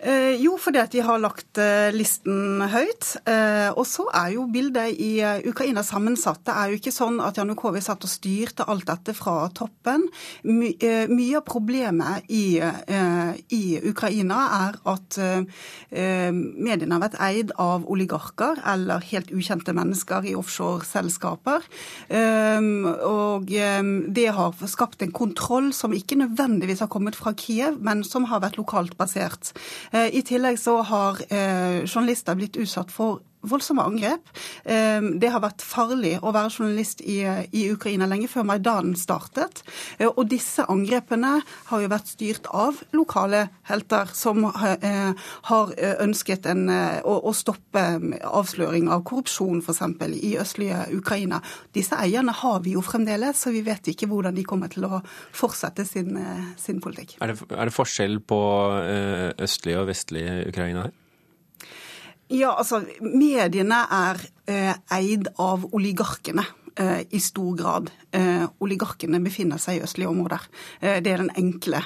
Eh, 0.04 0.36
jo, 0.36 0.58
fordi 0.60 0.80
at 0.82 0.92
de 0.92 1.00
har 1.00 1.20
lagt 1.22 1.58
eh, 1.60 1.88
listen 1.94 2.60
høyt. 2.68 3.14
Eh, 3.24 3.70
og 3.72 3.86
så 3.88 4.04
er 4.12 4.34
jo 4.34 4.44
bildet 4.52 4.98
i 5.00 5.14
Ukraina 5.48 5.80
sammensatt. 5.86 6.42
Det 6.44 6.52
er 6.52 6.72
jo 6.72 6.80
ikke 6.80 6.92
sånn 6.92 7.22
at 7.24 7.40
Janukovitsj 7.40 7.88
satt 7.88 8.04
og 8.04 8.12
styrte 8.12 8.66
alt 8.68 8.84
dette 8.90 9.14
fra 9.16 9.48
toppen. 9.56 10.04
My, 10.44 10.74
mye 11.08 11.38
av 11.40 11.44
problemet 11.48 12.28
i, 12.32 12.58
i, 12.60 13.62
Ukraina 13.84 14.38
er 14.68 14.76
at 14.88 15.16
mediene 15.90 16.96
har 16.96 17.02
vært 17.02 17.18
eid 17.24 17.52
av 17.60 17.84
oligarker 17.90 18.60
eller 18.70 19.04
helt 19.10 19.32
ukjente 19.34 19.74
mennesker 19.76 20.26
i 20.30 20.34
offshoreselskaper. 20.38 21.68
og 23.08 23.52
det 24.18 24.26
har 24.38 24.66
skapt 24.70 25.04
en 25.04 25.14
kontroll 25.14 25.72
som 25.76 25.94
ikke 25.96 26.18
nødvendigvis 26.20 26.84
har 26.84 26.92
kommet 26.92 27.18
fra 27.18 27.34
Kiev, 27.36 27.80
men 27.84 28.04
som 28.04 28.28
har 28.30 28.42
vært 28.44 28.58
lokalt 28.60 28.96
basert. 29.00 29.52
Eh, 29.94 30.10
I 30.18 30.22
tillegg 30.26 30.58
så 30.58 30.80
har 30.82 31.20
eh, 31.30 31.84
journalister 31.86 32.34
blitt 32.34 32.56
utsatt 32.58 32.90
for 32.92 33.22
voldsomme 33.48 33.84
angrep. 33.84 34.30
Ehm, 34.64 35.18
det 35.20 35.30
har 35.32 35.42
vært 35.44 35.64
farlig 35.64 36.16
å 36.22 36.32
være 36.34 36.52
journalist 36.52 37.02
i, 37.04 37.20
i, 37.52 37.66
Ukraina 37.74 38.08
lenge 38.10 38.28
før 38.30 38.46
Maidan 38.48 38.94
startet. 38.98 39.62
Eh, 39.98 40.08
og 40.08 40.26
disse 40.30 40.64
angrepene 40.70 41.36
har 41.70 41.84
jo 41.84 41.90
vært 41.92 42.12
styrt 42.12 42.48
av 42.54 42.80
lokale 42.96 43.46
helter 43.68 44.12
som 44.16 44.44
eh, 44.48 45.28
har 45.50 45.74
eh, 45.76 45.96
ønsket 46.04 46.48
en, 46.50 46.66
å, 46.70 47.18
å, 47.20 47.34
stoppe 47.34 47.82
avsløring 48.24 48.88
av 48.92 49.04
korrupsjon 49.08 49.62
f.eks. 49.64 49.82
i 50.20 50.34
østlige 50.40 50.84
Ukraina. 50.96 51.40
Disse 51.74 51.98
eierne 52.00 52.34
har 52.44 52.60
vi 52.64 52.76
jo 52.78 52.84
fremdeles, 52.84 53.40
så 53.44 53.52
vi 53.54 53.64
vet 53.66 53.92
ikke 53.92 54.08
hvordan 54.10 54.36
de 54.36 54.46
kommer 54.46 54.72
til 54.72 54.86
å 54.88 55.02
fortsette 55.34 55.86
sin, 55.88 56.16
sin 56.60 56.80
politikk. 56.84 57.16
Er 57.24 57.32
det, 57.32 57.40
er 57.50 57.70
det 57.70 57.74
forskjell 57.74 58.20
på 58.24 58.40
østlige 59.44 59.80
og 59.82 59.90
vestlige 59.90 60.44
Ukraina 60.50 60.86
her? 60.86 61.00
Ja, 62.32 62.54
altså, 62.56 62.80
mediene 63.00 63.82
er 63.92 64.20
eh, 64.48 64.74
eid 64.96 65.28
av 65.40 65.66
oligarkene. 65.76 66.44
Eh, 66.76 67.00
i 67.10 67.20
stor 67.20 67.56
grad. 67.56 67.90
Eh, 68.10 68.42
oligarkene 68.58 69.20
befinner 69.22 69.60
seg 69.62 69.78
i 69.78 69.82
østlige 69.86 70.10
områder. 70.10 70.42
Eh, 70.80 70.96
det 71.04 71.12
er 71.12 71.20
den 71.22 71.30
enkle 71.38 71.78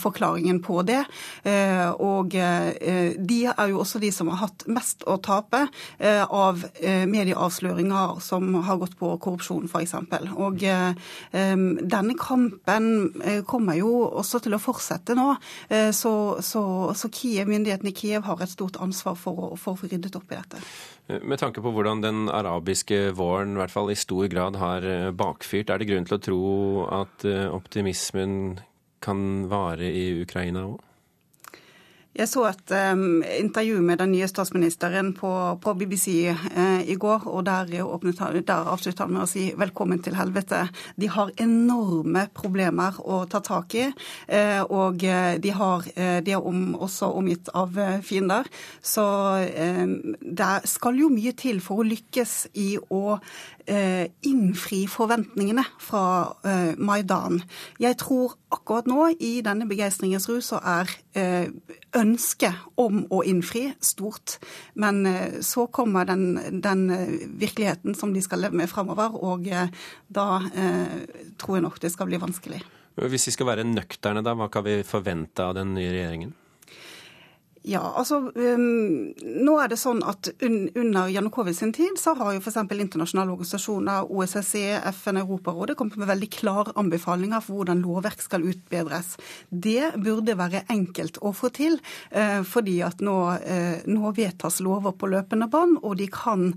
forklaringen 0.00 0.62
på 0.64 0.80
det. 0.88 1.02
Og 2.02 2.32
de 2.32 3.38
er 3.46 3.66
jo 3.70 3.80
også 3.82 4.00
de 4.00 4.10
som 4.12 4.30
har 4.32 4.40
hatt 4.46 4.64
mest 4.66 5.04
å 5.08 5.18
tape 5.22 5.60
av 6.00 6.62
medieavsløringer 7.08 8.20
som 8.24 8.54
har 8.66 8.78
gått 8.80 8.96
på 8.98 9.10
korrupsjon, 9.22 9.68
f.eks. 9.68 9.94
Og 10.36 10.62
denne 10.62 12.16
kampen 12.20 12.88
kommer 13.48 13.78
jo 13.78 13.92
også 14.08 14.42
til 14.44 14.56
å 14.56 14.62
fortsette 14.62 15.16
nå. 15.18 15.28
Så, 15.92 16.14
så, 16.40 16.64
så 16.96 17.12
Kiev, 17.12 17.50
myndighetene 17.50 17.92
i 17.92 17.96
Kiev 17.96 18.26
har 18.28 18.42
et 18.42 18.52
stort 18.52 18.80
ansvar 18.82 19.18
for 19.18 19.52
å 19.52 19.60
få 19.60 19.76
ryddet 19.82 20.16
opp 20.18 20.32
i 20.32 20.40
dette. 20.40 20.62
Med 21.10 21.40
tanke 21.42 21.62
på 21.64 21.72
hvordan 21.74 22.02
den 22.04 22.28
arabiske 22.30 23.10
våren 23.18 23.56
i 23.56 23.60
hvert 23.60 23.72
fall 23.74 23.90
i 23.90 23.98
stor 23.98 24.28
grad 24.30 24.56
har 24.60 24.86
eh, 24.86 25.10
bakfyrt, 25.10 25.72
er 25.72 25.82
det 25.82 25.88
grunn 25.90 26.06
til 26.06 26.16
å 26.16 26.22
tro 26.22 26.42
at 27.02 27.26
eh, 27.26 27.48
optimismen 27.50 28.60
kan 29.02 29.48
vare 29.50 29.90
i 29.90 30.22
Ukraina 30.22 30.68
òg? 30.70 30.78
Jeg 32.12 32.28
så 32.28 32.42
et 32.44 32.72
um, 32.92 33.22
intervju 33.24 33.78
med 33.80 33.96
den 34.02 34.10
nye 34.12 34.26
statsministeren 34.28 35.14
på, 35.16 35.30
på 35.64 35.72
BBC 35.80 36.28
uh, 36.28 36.82
i 36.84 36.96
går, 37.00 37.24
og 37.24 37.46
der, 37.46 37.70
der 37.72 38.68
avsluttet 38.68 39.00
han 39.00 39.14
med 39.14 39.22
å 39.22 39.30
si 39.30 39.46
'velkommen 39.56 40.02
til 40.04 40.18
helvete'. 40.18 40.66
De 41.00 41.08
har 41.08 41.32
enorme 41.40 42.26
problemer 42.36 42.98
å 43.00 43.22
ta 43.24 43.40
tak 43.40 43.74
i, 43.80 43.86
uh, 43.88 44.60
og 44.68 45.00
de, 45.00 45.54
har, 45.56 45.88
uh, 45.96 46.20
de 46.20 46.36
er 46.36 46.44
om, 46.44 46.74
også 46.74 47.08
omgitt 47.16 47.48
av 47.54 47.80
fiender. 48.04 48.44
Så 48.82 49.02
det 50.20 50.52
skal 50.68 50.98
jo 51.00 51.08
mye 51.08 51.32
til 51.32 51.60
for 51.64 51.80
å 51.80 51.88
lykkes 51.88 52.34
i 52.60 52.76
å 52.90 53.16
Eh, 53.66 54.10
innfri 54.26 54.88
forventningene 54.90 55.62
fra 55.78 56.34
eh, 56.44 56.72
Maidan. 56.82 57.42
Jeg 57.78 57.94
tror 58.00 58.34
akkurat 58.50 58.88
nå, 58.90 59.12
i 59.22 59.38
denne 59.44 59.68
begeistringens 59.70 60.26
rus, 60.28 60.48
så 60.50 60.58
er 60.58 60.90
eh, 62.02 62.04
ønsket 62.04 62.66
om 62.82 63.04
å 63.10 63.22
innfri 63.28 63.68
stort. 63.80 64.38
Men 64.74 65.06
så 65.40 65.68
kommer 65.70 66.08
den, 66.08 66.60
den, 66.62 66.84
virkeligheten 67.38 67.94
som 67.98 68.12
de 68.14 68.22
skal 68.24 68.42
leve 68.44 68.58
med 68.58 68.70
fremover, 68.70 69.14
og 69.22 69.46
da 70.12 70.26
tror 71.38 71.56
jeg 71.56 71.64
nok 71.64 71.80
det 71.82 71.92
skal 71.94 72.10
bli 72.10 72.20
vanskelig. 72.22 72.62
Hvis 72.98 73.30
vi 73.30 73.34
skal 73.38 73.48
være 73.48 73.64
nøkterne, 73.68 74.24
da, 74.24 74.34
hva 74.36 74.50
kan 74.52 74.66
vi 74.66 74.82
forvente 74.86 75.44
av 75.46 75.54
den 75.56 75.72
nye 75.76 75.92
regjeringen? 75.94 76.34
Ja, 77.62 77.82
altså 77.94 78.16
um, 78.34 79.12
nå 79.14 79.52
er 79.62 79.70
det 79.70 79.78
sånn 79.78 80.00
at 80.02 80.26
un, 80.42 80.64
Under 80.74 81.06
Janukovic 81.12 81.60
sin 81.60 81.70
tid 81.74 81.94
så 82.00 82.16
har 82.18 82.34
jo 82.34 82.40
f.eks. 82.42 82.56
internasjonale 82.58 83.36
organisasjoner, 83.36 84.08
OSSE, 84.10 84.80
FN, 84.90 85.20
Europarådet 85.20 85.76
kommet 85.78 85.98
med 86.00 86.10
veldig 86.10 86.28
klare 86.34 86.74
anbefalinger 86.80 87.44
for 87.44 87.60
hvordan 87.60 87.84
lovverk 87.84 88.24
skal 88.24 88.42
utbedres. 88.50 89.12
Det 89.48 89.92
burde 89.94 90.34
være 90.38 90.64
enkelt 90.74 91.20
å 91.22 91.30
få 91.36 91.52
til, 91.54 91.78
uh, 92.16 92.40
fordi 92.42 92.80
at 92.82 93.04
nå, 93.04 93.14
uh, 93.38 93.86
nå, 93.86 94.10
vedtas 94.16 94.58
lover 94.64 94.96
på 94.98 95.12
løpende 95.12 95.46
bånd, 95.52 95.78
og 95.86 96.00
de 96.02 96.10
kan 96.10 96.48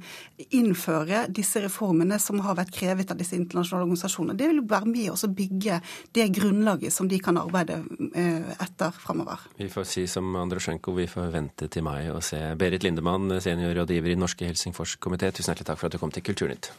innføre 0.50 1.28
disse 1.30 1.62
reformene 1.68 2.18
som 2.22 2.42
har 2.48 2.58
vært 2.58 2.74
krevet 2.74 3.14
av 3.14 3.22
disse 3.22 3.38
internasjonale 3.38 3.86
organisasjonene. 3.86 4.40
Det 4.42 4.50
vil 4.56 4.64
være 4.74 4.90
med 4.90 5.14
oss 5.14 5.28
å 5.28 5.32
bygge 5.38 5.78
det 6.18 6.28
grunnlaget 6.40 6.98
som 6.98 7.12
de 7.12 7.22
kan 7.22 7.38
arbeide 7.44 7.78
uh, 7.86 8.52
etter 8.58 8.98
fremover. 9.06 9.46
Vi 9.62 9.70
får 9.70 9.90
si 9.94 10.08
som 10.10 10.34
Androsjenko 10.42 10.95
vi 10.98 11.08
får 11.10 11.32
vente 11.34 11.70
til 11.72 11.86
meg 11.86 12.10
og 12.14 12.24
se. 12.26 12.40
Berit 12.60 12.86
Lindemann, 12.86 13.30
seniorrådgiver 13.42 14.14
i 14.14 14.20
Norske 14.20 14.48
Helsingforskomité, 14.48 15.32
tusen 15.32 15.54
hjertelig 15.54 15.70
takk 15.72 15.82
for 15.82 15.90
at 15.90 15.98
du 15.98 16.02
kom 16.02 16.14
til 16.16 16.26
Kulturnytt. 16.26 16.72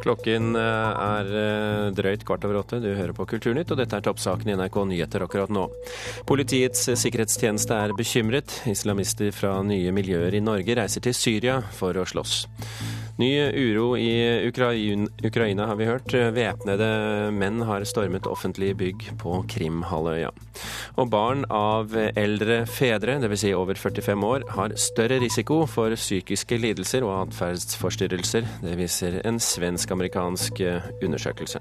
Klokken 0.00 0.54
eh, 0.56 1.02
er 1.04 1.30
eh, 1.36 1.90
drøyt 1.96 2.24
kvart 2.28 2.44
over 2.48 2.62
åtte. 2.62 2.80
Du 2.80 2.88
hører 2.88 3.12
på 3.16 3.26
Kulturnytt, 3.28 3.72
og 3.72 3.80
dette 3.80 3.98
er 3.98 4.04
toppsaken 4.04 4.48
i 4.48 4.56
NRK 4.56 4.78
Nyheter 4.88 5.24
akkurat 5.26 5.52
nå. 5.52 5.66
Politiets 6.28 6.88
sikkerhetstjeneste 7.02 7.76
er 7.76 7.96
bekymret. 7.96 8.62
Islamister 8.70 9.32
fra 9.36 9.58
nye 9.66 9.92
miljøer 9.96 10.36
i 10.36 10.44
Norge 10.44 10.78
reiser 10.80 11.04
til 11.04 11.16
Syria 11.16 11.60
for 11.76 12.00
å 12.00 12.06
slåss. 12.08 12.44
Ny 13.20 13.50
uro 13.52 13.96
i 14.00 14.48
Ukraina, 14.48 15.66
har 15.66 15.76
vi 15.76 15.88
hørt. 15.88 16.14
Væpnede 16.32 16.88
menn 17.36 17.60
har 17.68 17.84
stormet 17.84 18.28
offentlige 18.30 18.78
bygg 18.80 19.04
på 19.20 19.42
Krimhalvøya. 19.50 20.30
Og 20.96 21.10
barn 21.12 21.44
av 21.52 21.92
eldre 22.16 22.62
fedre, 22.70 23.18
dvs. 23.20 23.44
Si 23.44 23.52
over 23.56 23.76
45 23.76 24.24
år, 24.24 24.48
har 24.56 24.76
større 24.80 25.20
risiko 25.20 25.62
for 25.68 25.92
psykiske 26.00 26.60
lidelser 26.60 27.04
og 27.04 27.26
atferdsforstyrrelser. 27.26 28.48
Det 28.64 28.76
viser 28.80 29.20
en 29.28 29.40
svensk-amerikansk 29.42 30.64
undersøkelse. 31.04 31.60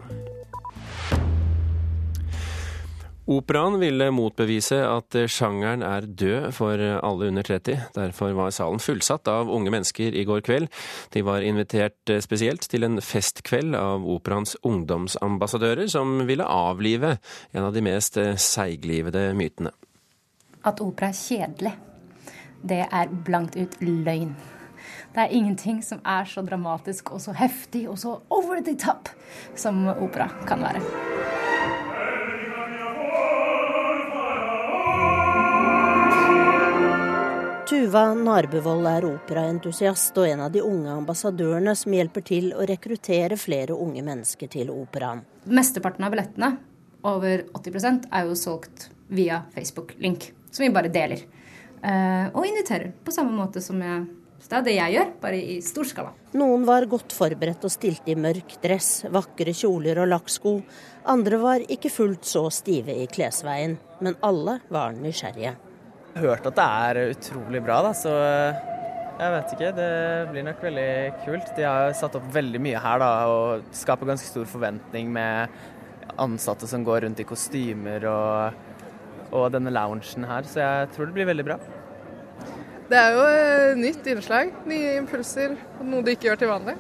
Operaen 3.29 3.75
ville 3.77 4.07
motbevise 4.09 4.79
at 4.89 5.13
sjangeren 5.29 5.83
er 5.85 6.07
død 6.07 6.47
for 6.57 6.81
alle 6.81 7.27
under 7.29 7.45
30. 7.45 7.83
Derfor 7.93 8.33
var 8.33 8.53
salen 8.55 8.81
fullsatt 8.81 9.29
av 9.29 9.51
unge 9.53 9.69
mennesker 9.69 10.15
i 10.17 10.23
går 10.25 10.41
kveld. 10.47 10.65
De 11.13 11.21
var 11.27 11.45
invitert 11.45 12.09
spesielt 12.25 12.65
til 12.71 12.87
en 12.87 12.97
festkveld 12.97 13.77
av 13.77 14.07
operaens 14.09 14.55
ungdomsambassadører, 14.65 15.85
som 15.93 16.23
ville 16.25 16.47
avlive 16.47 17.19
en 17.53 17.67
av 17.67 17.75
de 17.75 17.83
mest 17.85 18.17
seiglivede 18.41 19.27
mytene. 19.37 19.75
At 20.65 20.81
opera 20.81 21.11
er 21.13 21.19
kjedelig, 21.19 21.75
det 22.65 22.81
er 22.89 23.13
blankt 23.13 23.59
ut 23.59 23.77
løgn. 23.83 24.33
Det 25.13 25.21
er 25.21 25.37
ingenting 25.37 25.83
som 25.85 26.01
er 26.01 26.25
så 26.25 26.41
dramatisk 26.45 27.13
og 27.13 27.21
så 27.21 27.37
heftig 27.37 27.85
og 27.93 28.01
så 28.01 28.17
over 28.33 28.65
the 28.65 28.73
top 28.73 29.13
som 29.53 29.85
opera 29.99 30.31
kan 30.49 30.65
være. 30.65 31.38
Tuva 37.69 38.15
Narbevold 38.17 38.87
er 38.89 39.05
operaentusiast 39.05 40.15
og 40.17 40.25
en 40.25 40.39
av 40.41 40.49
de 40.49 40.63
unge 40.65 40.89
ambassadørene 40.89 41.75
som 41.77 41.93
hjelper 41.93 42.23
til 42.25 42.47
å 42.57 42.65
rekruttere 42.65 43.37
flere 43.37 43.75
unge 43.77 44.01
mennesker 44.07 44.49
til 44.49 44.71
operaen. 44.73 45.21
Mesteparten 45.45 46.07
av 46.07 46.15
billettene, 46.15 46.49
over 47.05 47.43
80% 47.59 48.07
er 48.09 48.25
jo 48.25 48.39
solgt 48.41 48.87
via 49.13 49.43
Facebook-link, 49.53 50.31
som 50.49 50.65
vi 50.65 50.71
bare 50.73 50.89
deler. 50.89 51.21
Eh, 51.83 52.33
og 52.33 52.49
inviterer, 52.49 52.89
på 53.05 53.13
samme 53.13 53.37
måte 53.37 53.61
som 53.61 53.85
jeg, 53.85 54.09
det 54.47 54.57
er 54.63 54.65
det 54.65 54.77
jeg 54.79 54.97
gjør, 54.97 55.15
bare 55.21 55.45
i 55.53 55.61
stor 55.61 55.93
skala. 55.93 56.17
Noen 56.41 56.65
var 56.65 56.89
godt 56.89 57.13
forberedt 57.13 57.69
og 57.69 57.77
stilte 57.77 58.15
i 58.15 58.17
mørk 58.17 58.57
dress, 58.65 59.03
vakre 59.13 59.53
kjoler 59.53 60.01
og 60.01 60.09
lakksko. 60.15 60.57
Andre 61.13 61.45
var 61.45 61.69
ikke 61.69 61.93
fullt 61.93 62.25
så 62.33 62.47
stive 62.49 62.97
i 62.97 63.05
klesveien, 63.13 63.77
men 64.01 64.17
alle 64.25 64.57
var 64.73 64.97
nysgjerrige 64.97 65.59
hørt 66.17 66.47
at 66.49 66.57
det 66.57 66.65
er 66.65 67.13
utrolig 67.13 67.61
bra, 67.63 67.81
da, 67.85 67.93
så 67.97 68.13
jeg 69.19 69.33
vet 69.35 69.53
ikke. 69.55 69.73
Det 69.75 69.91
blir 70.31 70.47
nok 70.47 70.63
veldig 70.63 70.89
kult. 71.25 71.51
De 71.57 71.67
har 71.67 71.91
satt 71.97 72.15
opp 72.17 72.29
veldig 72.33 72.61
mye 72.63 72.79
her 72.81 73.01
da, 73.03 73.11
og 73.29 73.75
skaper 73.75 74.09
ganske 74.09 74.29
stor 74.29 74.47
forventning 74.49 75.11
med 75.13 75.59
ansatte 76.19 76.67
som 76.67 76.83
går 76.87 77.05
rundt 77.05 77.21
i 77.21 77.27
kostymer 77.27 78.07
og 78.09 78.65
og 79.29 79.51
denne 79.53 79.69
loungen 79.73 80.25
her, 80.25 80.47
så 80.49 80.61
jeg 80.63 80.87
tror 80.95 81.09
det 81.09 81.13
blir 81.13 81.27
veldig 81.29 81.45
bra. 81.45 81.57
Det 82.89 82.97
er 82.97 83.13
jo 83.13 83.25
nytt 83.77 84.07
innslag. 84.09 84.53
Nye 84.65 84.95
impulser. 84.97 85.53
Noe 85.85 86.01
du 86.01 86.09
ikke 86.09 86.31
gjør 86.31 86.39
til 86.41 86.49
vanlig. 86.49 86.73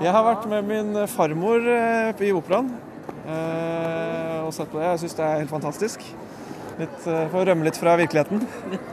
Jeg 0.00 0.14
har 0.16 0.24
vært 0.24 0.46
med 0.48 0.64
min 0.70 1.02
farmor 1.12 1.66
eh, 1.68 2.22
i 2.24 2.32
operaen 2.32 2.70
og 3.30 4.54
sett 4.56 4.70
på 4.72 4.80
det. 4.80 4.86
Jeg 4.88 5.02
syns 5.02 5.18
det 5.18 5.26
er 5.26 5.42
helt 5.42 5.52
fantastisk. 5.52 6.06
Litt, 6.80 6.96
for 7.04 7.42
å 7.42 7.44
rømme 7.44 7.66
litt 7.66 7.76
fra 7.76 7.92
virkeligheten. 8.00 8.40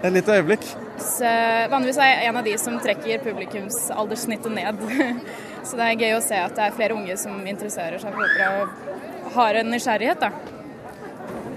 Et 0.01 0.12
lite 0.12 0.36
øyeblikk. 0.36 0.65
Så, 1.00 1.29
vanligvis 1.72 2.00
er 2.03 2.10
jeg 2.12 2.27
en 2.27 2.39
av 2.39 2.48
de 2.48 2.56
som 2.60 2.75
trekker 2.84 3.24
publikumsalderssnittet 3.24 4.56
ned. 4.58 4.84
Så 5.67 5.79
det 5.79 5.88
er 5.88 6.03
gøy 6.03 6.17
å 6.17 6.24
se 6.24 6.39
at 6.41 6.56
det 6.58 6.67
er 6.67 6.75
flere 6.75 6.98
unge 6.98 7.15
som 7.20 7.39
interesserer 7.48 8.01
seg 8.01 8.13
for 8.15 8.27
opera 8.27 8.51
og 8.62 9.34
har 9.38 9.62
en 9.62 9.72
nysgjerrighet. 9.72 10.25
da. 10.25 10.32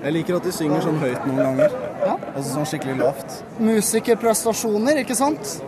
Jeg 0.00 0.16
liker 0.16 0.38
at 0.38 0.46
de 0.46 0.52
synger 0.54 0.86
sånn 0.86 1.00
høyt 1.02 1.26
noen 1.28 1.42
ganger. 1.42 1.74
Ja. 2.00 2.14
Altså 2.32 2.46
sånn 2.54 2.70
skikkelig 2.70 2.96
lavt. 3.02 3.36
Musikerprestasjoner, 3.60 5.02
ikke 5.02 5.18
sant. 5.18 5.58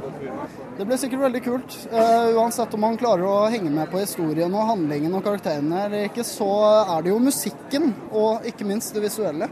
Det 0.79 0.87
blir 0.89 0.97
sikkert 0.99 1.27
veldig 1.27 1.43
kult. 1.45 1.75
Uh, 1.93 2.33
uansett 2.41 2.73
om 2.75 2.81
man 2.87 2.97
klarer 2.99 3.27
å 3.29 3.51
henge 3.53 3.71
med 3.71 3.91
på 3.93 4.01
historien 4.01 4.55
og 4.57 4.71
handlingen 4.71 5.13
og 5.19 5.25
karakterene 5.27 5.85
eller 5.87 6.09
ikke, 6.09 6.25
så 6.27 6.49
er 6.81 7.05
det 7.05 7.13
jo 7.13 7.21
musikken 7.23 7.93
og 8.09 8.49
ikke 8.49 8.67
minst 8.67 8.97
det 8.97 9.05
visuelle 9.05 9.51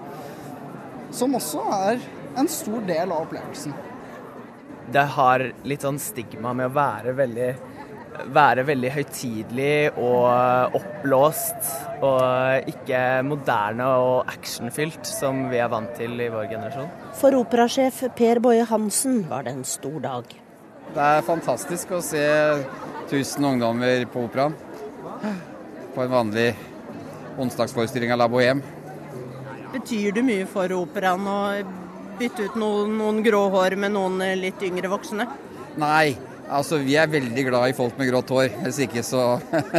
som 1.14 1.34
også 1.38 1.64
er 1.74 2.02
en 2.38 2.48
stor 2.50 2.84
del 2.88 3.10
av 3.10 3.26
opplevelsen. 3.26 3.74
Det 4.90 5.06
har 5.14 5.44
litt 5.68 5.84
sånn 5.86 6.00
stigma 6.02 6.54
med 6.56 6.70
å 6.70 6.74
være 6.74 7.14
veldig 7.18 7.50
være 8.34 8.64
veldig 8.68 8.90
høytidelig 8.94 9.92
og 10.00 10.76
oppblåst, 10.76 11.70
og 12.04 12.70
ikke 12.70 13.00
moderne 13.26 13.86
og 14.00 14.30
actionfylt, 14.30 15.02
som 15.06 15.46
vi 15.52 15.60
er 15.62 15.70
vant 15.72 15.92
til 15.96 16.18
i 16.20 16.28
vår 16.32 16.48
generasjon. 16.50 16.90
For 17.20 17.36
operasjef 17.38 18.02
Per 18.18 18.42
Boje 18.44 18.66
Hansen 18.70 19.22
var 19.30 19.46
det 19.46 19.54
en 19.56 19.66
stor 19.68 20.00
dag. 20.04 20.34
Det 20.90 21.06
er 21.06 21.22
fantastisk 21.26 21.92
å 21.94 22.02
se 22.02 22.24
1000 23.06 23.46
ungdommer 23.52 24.04
på 24.10 24.26
operaen. 24.26 24.56
På 25.94 26.04
en 26.04 26.12
vanlig 26.12 26.50
onsdagsforestilling 27.40 28.12
av 28.14 28.24
La 28.24 28.28
Bohème. 28.30 28.79
Betyr 29.70 30.16
det 30.16 30.24
mye 30.26 30.48
for 30.50 30.72
operaen 30.74 31.28
å 31.30 31.38
bytte 32.20 32.48
ut 32.50 32.58
noen, 32.60 32.96
noen 32.98 33.22
grå 33.24 33.46
hår 33.52 33.78
med 33.80 33.94
noen 33.96 34.18
litt 34.40 34.62
yngre 34.66 34.90
voksne? 34.92 35.28
Nei, 35.80 36.16
Altså, 36.50 36.80
Vi 36.82 36.96
er 36.98 37.10
veldig 37.10 37.44
glad 37.46 37.70
i 37.70 37.74
folk 37.76 37.98
med 37.98 38.08
grått 38.10 38.30
hår. 38.34 38.48
Hvis 38.64 38.80
ikke 38.82 39.02
så 39.06 39.22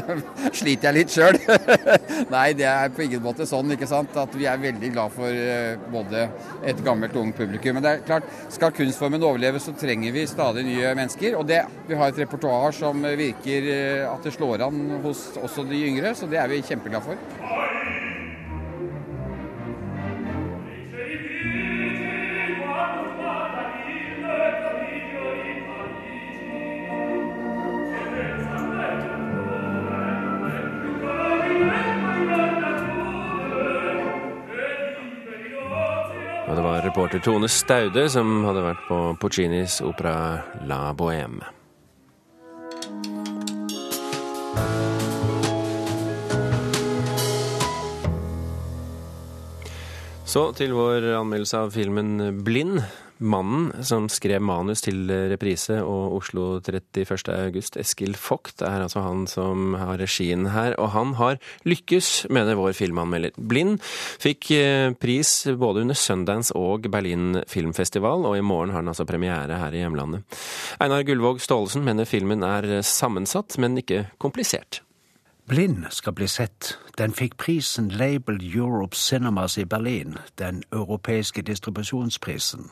sliter 0.60 0.88
jeg 0.88 0.95
litt 0.95 1.12
sjøl. 1.12 1.36
Nei, 2.36 2.45
det 2.55 2.67
er 2.69 2.93
på 2.95 3.03
ingen 3.05 3.24
måte 3.24 3.48
sånn. 3.50 3.74
ikke 3.75 3.89
sant? 3.89 4.15
At 4.15 4.31
vi 4.38 4.48
er 4.48 4.62
veldig 4.62 4.91
glad 4.93 5.12
for 5.15 5.27
eh, 5.27 5.75
både 5.91 6.29
et 6.67 6.79
gammelt 6.86 7.17
og 7.17 7.25
ungt 7.25 7.39
publikum. 7.41 7.75
Men 7.77 7.86
det 7.86 7.91
er 7.91 8.05
klart, 8.07 8.29
skal 8.53 8.75
kunstformen 8.77 9.27
overleve, 9.27 9.60
så 9.63 9.75
trenger 9.75 10.15
vi 10.15 10.25
stadig 10.31 10.63
nye 10.69 10.95
mennesker. 10.95 11.36
Og 11.39 11.48
det, 11.50 11.60
vi 11.89 12.00
har 12.00 12.13
et 12.13 12.24
repertoar 12.24 12.77
som 12.77 13.03
virker 13.03 13.67
eh, 13.75 14.07
at 14.07 14.24
det 14.24 14.36
slår 14.38 14.67
an 14.69 14.81
hos 15.03 15.27
også 15.43 15.67
de 15.67 15.83
yngre, 15.91 16.15
så 16.15 16.31
det 16.31 16.39
er 16.39 16.51
vi 16.51 16.63
kjempeglade 16.71 17.03
for. 17.12 17.71
Reporter 36.62 37.20
Tone 37.20 37.48
Staude, 37.50 38.10
som 38.10 38.44
hadde 38.46 38.62
vært 38.65 38.84
på 38.88 38.98
Puccinis 39.22 39.80
opera 39.86 40.41
La 40.70 40.94
Bohème. 40.94 41.41
Så 50.32 50.46
til 50.56 50.72
vår 50.77 51.10
anmeldelse 51.18 51.65
av 51.65 51.74
filmen 51.75 52.44
Blind. 52.46 52.80
Mannen 53.22 53.86
som 53.86 54.08
skrev 54.10 54.42
manus 54.42 54.82
til 54.82 55.06
reprise 55.32 55.78
og 55.86 56.18
Oslo 56.18 56.46
31. 56.60 57.30
august, 57.36 57.78
Eskil 57.78 58.18
Vogt, 58.18 58.63
er 58.66 58.82
altså 58.82 59.03
han 59.05 59.27
som 59.29 59.75
har 59.77 60.01
regien 60.01 60.50
her. 60.51 60.74
Og 60.81 60.92
han 60.96 61.14
har 61.22 61.38
lykkes, 61.70 62.27
mener 62.34 62.57
vår 62.60 62.74
filmanmelder. 62.77 63.38
Blind 63.38 63.79
fikk 64.22 64.51
eh, 64.57 64.92
pris 64.98 65.34
både 65.53 65.86
under 65.86 65.98
Sundance 65.98 66.55
og 66.57 66.90
Berlin 66.92 67.44
filmfestival, 67.48 68.25
og 68.25 68.38
i 68.38 68.46
morgen 68.46 68.74
har 68.74 68.81
den 68.81 68.92
altså 68.94 69.05
premiere 69.05 69.62
her 69.62 69.75
i 69.75 69.84
hjemlandet. 69.86 70.42
Einar 70.81 71.05
Gullvåg 71.05 71.42
Staalesen 71.46 71.86
mener 71.86 72.10
filmen 72.10 72.44
er 72.44 72.81
sammensatt, 72.81 73.60
men 73.62 73.77
ikke 73.77 74.07
komplisert. 74.18 74.81
Blind 75.51 75.86
skal 75.90 76.14
bli 76.14 76.27
sett. 76.31 76.77
Den 76.98 77.14
fikk 77.14 77.38
prisen 77.38 77.90
Label 77.90 78.38
Europe 78.55 78.96
Cinemas 78.96 79.57
i 79.57 79.66
Berlin, 79.66 80.18
den 80.40 80.64
europeiske 80.72 81.42
distribusjonsprisen. 81.42 82.70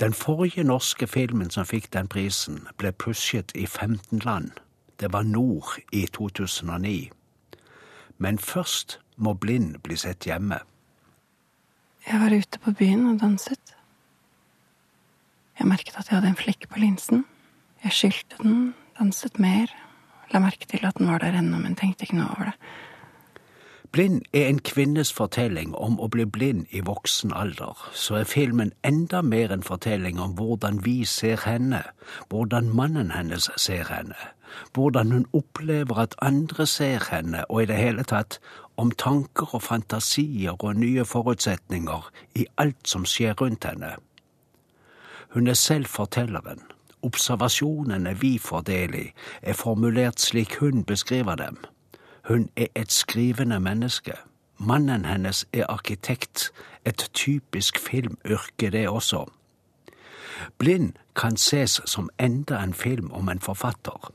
Den 0.00 0.12
forrige 0.12 0.64
norske 0.64 1.06
filmen 1.06 1.50
som 1.50 1.66
fikk 1.68 1.90
den 1.92 2.08
prisen, 2.08 2.66
ble 2.78 2.92
pushet 2.92 3.52
i 3.54 3.66
15 3.66 4.18
land. 4.24 4.50
Det 5.00 5.12
var 5.12 5.22
Nord 5.22 5.78
i 5.92 6.06
2009. 6.06 7.10
Men 8.18 8.38
først 8.38 9.00
må 9.16 9.34
Blind 9.34 9.78
bli 9.82 9.96
sett 9.96 10.26
hjemme. 10.26 10.60
Jeg 12.06 12.20
var 12.20 12.34
ute 12.34 12.58
på 12.58 12.72
byen 12.78 13.06
og 13.06 13.20
danset. 13.20 13.74
Jeg 15.58 15.68
merket 15.68 15.98
at 15.98 16.08
jeg 16.08 16.18
hadde 16.18 16.32
en 16.32 16.38
flekk 16.38 16.68
på 16.70 16.80
linsen. 16.82 17.24
Jeg 17.84 17.92
skylte 17.92 18.38
den, 18.42 18.74
danset 18.98 19.38
mer, 19.38 19.70
la 20.32 20.40
merke 20.42 20.66
til 20.66 20.86
at 20.86 20.98
den 20.98 21.10
var 21.10 21.22
der 21.22 21.36
ennå, 21.38 21.58
men 21.58 21.76
tenkte 21.78 22.06
ikke 22.06 22.18
noe 22.18 22.30
over 22.34 22.50
det. 22.50 22.56
Blind 23.92 24.22
er 24.32 24.46
en 24.48 24.58
kvinnes 24.58 25.10
fortelling 25.12 25.74
om 25.76 25.98
å 26.00 26.06
bli 26.08 26.24
blind 26.24 26.70
i 26.72 26.80
voksen 26.80 27.32
alder, 27.36 27.76
så 27.92 28.22
er 28.22 28.30
filmen 28.30 28.70
enda 28.88 29.20
mer 29.20 29.52
en 29.52 29.64
fortelling 29.66 30.16
om 30.16 30.32
hvordan 30.38 30.78
vi 30.84 31.02
ser 31.04 31.42
henne, 31.44 31.82
hvordan 32.32 32.70
mannen 32.72 33.10
hennes 33.12 33.50
ser 33.60 33.90
henne, 33.92 34.16
hvordan 34.72 35.12
hun 35.12 35.26
opplever 35.36 36.00
at 36.06 36.16
andre 36.24 36.66
ser 36.66 37.04
henne, 37.10 37.44
og 37.50 37.62
i 37.62 37.68
det 37.68 37.76
hele 37.76 38.06
tatt 38.08 38.38
om 38.80 38.94
tanker 38.96 39.52
og 39.52 39.62
fantasier 39.66 40.56
og 40.56 40.80
nye 40.80 41.04
forutsetninger 41.04 42.08
i 42.40 42.46
alt 42.64 42.88
som 42.88 43.04
skjer 43.04 43.36
rundt 43.44 43.68
henne. 43.68 43.92
Hun 45.36 45.52
er 45.52 45.60
selv 45.60 45.92
fortelleren. 45.92 46.64
Observasjonene 47.04 48.16
vi 48.24 48.38
får 48.38 48.64
del 48.72 48.96
i, 48.96 49.06
er 49.42 49.52
formulert 49.52 50.20
slik 50.20 50.56
hun 50.64 50.80
beskriver 50.88 51.36
dem. 51.36 51.60
Hun 52.22 52.48
er 52.56 52.66
et 52.74 52.92
skrivende 52.92 53.60
menneske. 53.60 54.12
Mannen 54.58 55.04
hennes 55.04 55.46
er 55.52 55.66
arkitekt, 55.68 56.52
et 56.84 57.10
typisk 57.14 57.78
filmyrke 57.78 58.70
det 58.70 58.88
også. 58.88 59.24
Blind 60.58 60.92
kan 61.16 61.36
ses 61.36 61.80
som 61.86 62.10
enda 62.20 62.62
en 62.62 62.74
film 62.74 63.12
om 63.12 63.28
en 63.28 63.40
forfatter. 63.40 64.12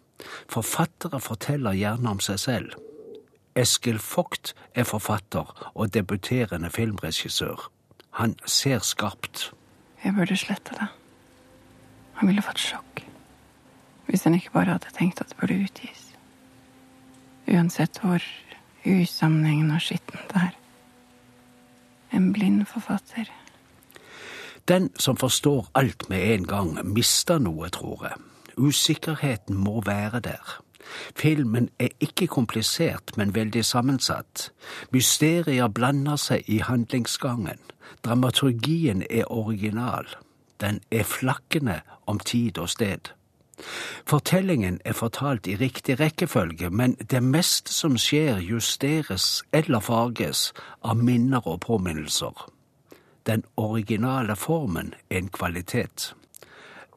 Forfattere 0.49 1.19
forteller 1.19 1.71
gjerne 1.71 2.09
om 2.09 2.19
seg 2.19 2.39
selv. 2.39 2.71
Eskil 3.55 3.99
Vogt 4.15 4.53
er 4.75 4.83
forfatter 4.83 5.71
og 5.73 5.93
debuterende 5.93 6.69
filmregissør. 6.69 7.71
Han 8.09 8.35
ser 8.45 8.79
skarpt. 8.79 9.53
Jeg 10.03 10.13
burde 10.15 10.37
slette 10.37 10.73
det. 10.79 10.87
Han 12.13 12.27
ville 12.27 12.41
fått 12.41 12.59
sjokk. 12.59 13.03
Hvis 14.07 14.23
han 14.23 14.33
ikke 14.33 14.51
bare 14.51 14.77
hadde 14.77 14.93
tenkt 14.97 15.21
at 15.21 15.29
det 15.29 15.37
burde 15.37 15.59
utgis. 15.63 16.06
Uansett 17.47 17.99
hvor 18.03 18.23
usammenhengende 18.85 19.75
og 19.75 19.81
skittent 19.81 20.33
det 20.33 20.41
er. 20.41 20.55
En 22.17 22.31
blind 22.33 22.65
forfatter. 22.65 23.31
Den 24.67 24.89
som 24.99 25.17
forstår 25.17 25.67
alt 25.75 26.09
med 26.09 26.33
en 26.33 26.47
gang, 26.47 26.93
mister 26.93 27.39
noe, 27.39 27.69
tror 27.69 28.03
jeg. 28.03 28.23
Usikkerheten 28.57 29.55
må 29.55 29.81
være 29.85 30.19
der. 30.19 30.61
Filmen 31.15 31.69
er 31.79 31.87
ikke 31.99 32.27
komplisert, 32.27 33.17
men 33.17 33.35
veldig 33.35 33.65
sammensatt. 33.65 34.51
Mysterier 34.91 35.67
blander 35.67 36.15
seg 36.15 36.43
i 36.47 36.57
handlingsgangen. 36.63 37.59
Dramaturgien 38.03 39.03
er 39.09 39.31
original. 39.31 40.07
Den 40.61 40.79
er 40.91 41.03
flakkende 41.03 41.81
om 42.05 42.19
tid 42.19 42.57
og 42.57 42.69
sted. 42.69 43.11
Fortellingen 44.05 44.79
er 44.85 44.93
fortalt 44.93 45.47
i 45.47 45.55
riktig 45.55 45.99
rekkefølge, 45.99 46.69
men 46.69 46.93
det 47.11 47.23
meste 47.23 47.73
som 47.73 47.97
skjer, 47.97 48.37
justeres 48.39 49.43
eller 49.53 49.79
farges 49.79 50.53
av 50.83 50.97
minner 50.97 51.47
og 51.47 51.59
påminnelser. 51.65 52.47
Den 53.27 53.43
originale 53.57 54.35
formen 54.35 54.93
er 55.09 55.17
en 55.17 55.29
kvalitet. 55.29 56.13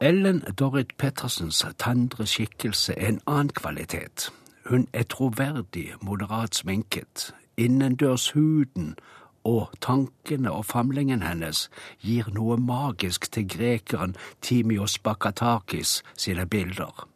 Ellen 0.00 0.40
Dorrit 0.58 0.96
Pettersens 0.98 1.64
tandre 1.78 2.26
skikkelse 2.26 2.94
er 2.96 3.08
en 3.08 3.20
annen 3.26 3.48
kvalitet. 3.48 4.30
Hun 4.66 4.86
er 4.92 5.02
troverdig, 5.02 5.92
moderat 6.00 6.54
sminket. 6.54 7.34
Innendørshuden 7.56 8.94
og 9.44 9.70
tankene 9.80 10.50
og 10.52 10.66
famlingen 10.68 11.22
hennes 11.22 11.68
gir 12.04 12.28
noe 12.34 12.56
magisk 12.60 13.30
til 13.32 13.48
grekeren 13.48 14.16
Timios 14.42 14.98
Bakatakis 14.98 16.02
sine 16.16 16.46
bilder. 16.46 17.06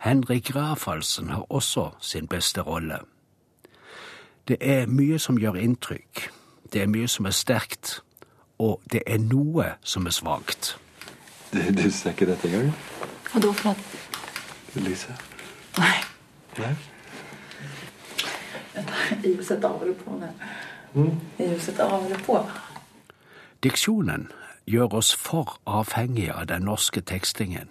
Henrik 0.00 0.54
Rafalsen 0.56 1.30
har 1.30 1.46
også 1.52 1.90
sin 2.00 2.26
beste 2.26 2.60
rolle. 2.60 2.98
Det 4.48 4.56
er 4.60 4.86
mye 4.86 5.18
som 5.18 5.38
gjør 5.38 5.60
inntrykk, 5.60 6.30
det 6.72 6.82
er 6.82 6.86
mye 6.88 7.08
som 7.08 7.26
er 7.26 7.36
sterkt, 7.36 8.00
og 8.58 8.80
det 8.92 9.02
er 9.06 9.18
noe 9.18 9.74
som 9.84 10.06
er 10.06 10.14
svakt. 10.16 10.76
Du, 11.52 11.60
du 11.72 11.90
ser 11.90 12.12
ikke 12.12 12.26
dette 12.28 12.48
engang? 12.48 12.72
Hva 13.32 13.40
da 13.44 13.52
for 13.52 13.72
noe? 13.72 14.84
Lyset. 14.84 15.26
Nei. 15.78 15.96
Nei? 16.58 16.72
Jeg 18.78 18.84
setter 18.84 19.44
sett 19.44 19.64
av 19.64 19.80
det 19.82 19.94
på. 20.00 20.16
det. 20.20 20.32
Mm. 20.94 21.20
ljuset 21.38 21.80
av 21.80 22.22
på. 22.26 22.38
Diksjonen 23.62 24.28
gjør 24.66 24.94
oss 24.94 25.14
for 25.14 25.58
avhengige 25.66 26.34
av 26.34 26.46
den 26.46 26.62
norske 26.62 27.00
tekstingen. 27.00 27.68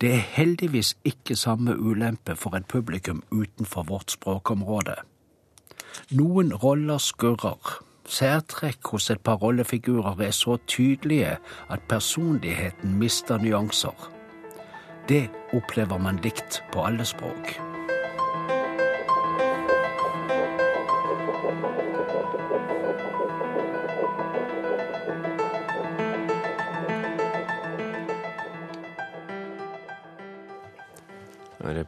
Det 0.00 0.12
er 0.14 0.24
heldigvis 0.36 0.96
ikke 1.04 1.36
samme 1.36 1.74
ulempe 1.76 2.36
for 2.36 2.56
et 2.56 2.66
publikum 2.66 3.22
utenfor 3.30 3.82
vårt 3.82 4.10
språkområde. 4.10 4.94
Noen 6.10 6.54
roller 6.54 6.98
skurrer. 6.98 7.82
Særtrekk 8.08 8.86
hos 8.88 9.10
et 9.10 9.20
par 9.20 9.36
rollefigurer 9.36 10.20
er 10.20 10.30
så 10.30 10.56
tydelige 10.66 11.36
at 11.70 11.80
personligheten 11.88 12.98
mister 12.98 13.38
nyanser. 13.38 14.10
Det 15.08 15.28
opplever 15.52 15.98
man 15.98 16.20
likt 16.24 16.62
på 16.72 16.84
alle 16.84 17.04
språk. 17.04 17.67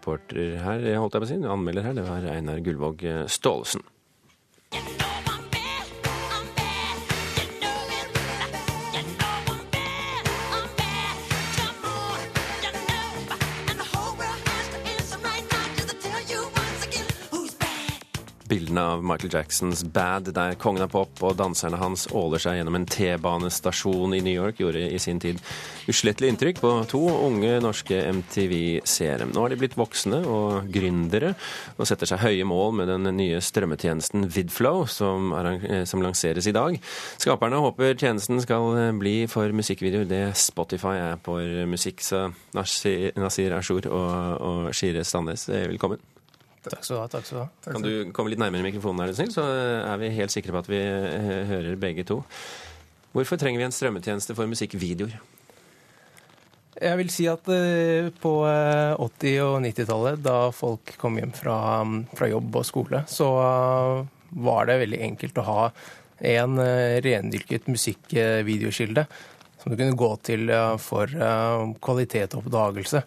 Reporter 0.01 0.57
her, 0.65 0.85
holdt 0.97 1.13
jeg 1.13 1.23
på 1.23 1.27
å 1.27 1.31
si, 1.31 1.41
anmelder 1.45 1.85
her, 1.85 1.97
det 1.99 2.09
var 2.09 2.25
Einar 2.33 2.65
Gullvåg 2.65 3.05
Staalesen. 3.29 3.85
Bildene 18.51 18.83
av 18.83 19.05
Michael 19.05 19.31
Jacksons 19.33 19.85
Bad, 19.85 20.33
der 20.35 20.57
kongen 20.59 20.83
av 20.83 20.91
pop 20.91 21.21
og 21.23 21.37
danserne 21.39 21.79
hans 21.79 22.09
åler 22.11 22.43
seg 22.43 22.57
gjennom 22.59 22.81
en 22.81 22.87
T-banestasjon 22.91 24.17
i 24.17 24.23
New 24.27 24.35
York, 24.35 24.59
gjorde 24.59 24.83
i 24.91 24.99
sin 24.99 25.21
tid 25.23 25.39
uslettelig 25.91 26.33
inntrykk 26.33 26.59
på 26.59 26.73
to 26.91 27.05
unge 27.29 27.61
norske 27.63 28.01
MTV-seere. 28.11 29.31
Nå 29.31 29.45
har 29.45 29.55
de 29.55 29.61
blitt 29.61 29.79
voksne 29.79 30.21
og 30.27 30.67
gründere, 30.75 31.37
og 31.79 31.87
setter 31.87 32.11
seg 32.11 32.25
høye 32.25 32.51
mål 32.51 32.75
med 32.81 32.91
den 32.91 33.07
nye 33.21 33.39
strømmetjenesten 33.39 34.27
Vidflow, 34.35 34.83
som, 34.91 35.31
som 35.87 36.03
lanseres 36.03 36.51
i 36.51 36.57
dag. 36.57 36.79
Skaperne 37.23 37.63
håper 37.63 37.95
tjenesten 37.95 38.43
skal 38.43 38.97
bli 38.99 39.17
for 39.31 39.55
musikkvideoer 39.55 40.11
det 40.11 40.25
Spotify 40.43 40.99
er 40.99 41.21
for 41.23 41.67
musikk. 41.71 42.03
Så 42.03 42.27
Nasir 42.57 43.55
Ashur 43.55 43.87
og, 43.87 44.15
og 44.43 44.73
Shire 44.75 45.07
Sandnes, 45.07 45.47
velkommen. 45.51 46.03
Takk 46.61 46.85
skal 46.85 46.96
du 46.96 47.01
ha. 47.01 47.09
takk 47.09 47.25
skal 47.27 47.38
du 47.38 47.42
ha. 47.42 47.49
Kan 47.64 47.85
du 47.85 47.92
komme 48.16 48.33
litt 48.33 48.40
nærmere 48.40 48.66
mikrofonen, 48.66 49.09
her, 49.09 49.31
så 49.33 49.44
er 49.46 50.01
vi 50.03 50.12
helt 50.18 50.35
sikre 50.35 50.53
på 50.53 50.61
at 50.61 50.68
vi 50.68 50.81
hører 51.49 51.79
begge 51.81 52.05
to. 52.09 52.20
Hvorfor 53.16 53.40
trenger 53.40 53.62
vi 53.62 53.66
en 53.66 53.75
strømmetjeneste 53.75 54.37
for 54.38 54.51
musikkvideoer? 54.51 55.16
Jeg 56.81 56.96
vil 57.01 57.11
si 57.12 57.27
at 57.29 57.49
på 58.23 58.35
80- 58.46 59.40
og 59.44 59.57
90-tallet, 59.64 60.20
da 60.25 60.37
folk 60.55 60.94
kom 61.01 61.18
hjem 61.18 61.33
fra, 61.37 61.57
fra, 62.14 62.29
jobb 62.31 62.61
og 62.61 62.68
skole, 62.68 63.03
så 63.11 63.31
var 64.31 64.68
det 64.68 64.79
veldig 64.85 65.01
enkelt 65.09 65.40
å 65.42 65.49
ha 65.49 65.64
en 66.31 66.61
rendyrket 67.05 67.66
musikkvideokilde 67.73 69.05
som 69.61 69.73
du 69.73 69.77
kunne 69.77 69.99
gå 69.99 70.11
til 70.25 70.53
for 70.81 71.11
kvalitet 71.85 72.37
og 72.37 72.46
oppdagelse. 72.46 73.03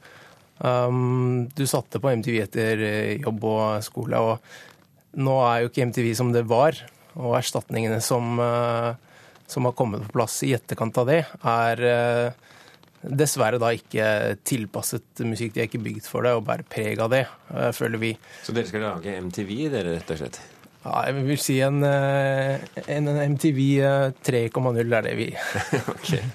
Um, 0.59 1.49
du 1.55 1.65
satte 1.67 1.99
på 1.99 2.11
MTV 2.13 2.37
etter 2.43 2.83
jobb 3.23 3.45
og 3.49 3.83
skole, 3.85 4.19
og 4.19 5.19
nå 5.19 5.37
er 5.47 5.63
jo 5.63 5.71
ikke 5.71 5.87
MTV 5.89 6.13
som 6.17 6.33
det 6.33 6.45
var. 6.49 6.77
Og 7.19 7.35
erstatningene 7.37 7.99
som, 8.01 8.39
uh, 8.41 8.93
som 9.49 9.67
har 9.69 9.77
kommet 9.77 10.05
på 10.05 10.15
plass 10.17 10.39
i 10.45 10.53
etterkant 10.57 10.97
av 11.01 11.09
det, 11.09 11.19
er 11.45 11.83
uh, 11.85 12.55
dessverre 13.03 13.59
da 13.61 13.73
ikke 13.75 14.07
tilpasset 14.47 15.21
musikk. 15.27 15.53
De 15.53 15.63
er 15.63 15.69
ikke 15.69 15.83
bygd 15.83 16.09
for 16.09 16.25
det 16.25 16.33
og 16.37 16.45
bærer 16.47 16.65
preg 16.65 17.01
av 17.03 17.13
det, 17.13 17.25
uh, 17.53 17.69
føler 17.75 18.01
vi. 18.01 18.13
Så 18.45 18.55
dere 18.55 18.69
skal 18.69 18.87
lage 18.87 19.17
MTV, 19.27 19.55
dere, 19.73 19.97
rett 19.99 20.15
og 20.15 20.23
slett? 20.23 20.41
Ja, 20.83 20.97
jeg 21.07 21.27
vil 21.29 21.39
si 21.39 21.61
en, 21.63 21.77
en 21.87 23.05
MTV 23.37 23.59
3,0 24.27 24.81
er 24.97 25.05
det 25.05 25.13
vi 25.15 25.29
okay. 25.93 26.25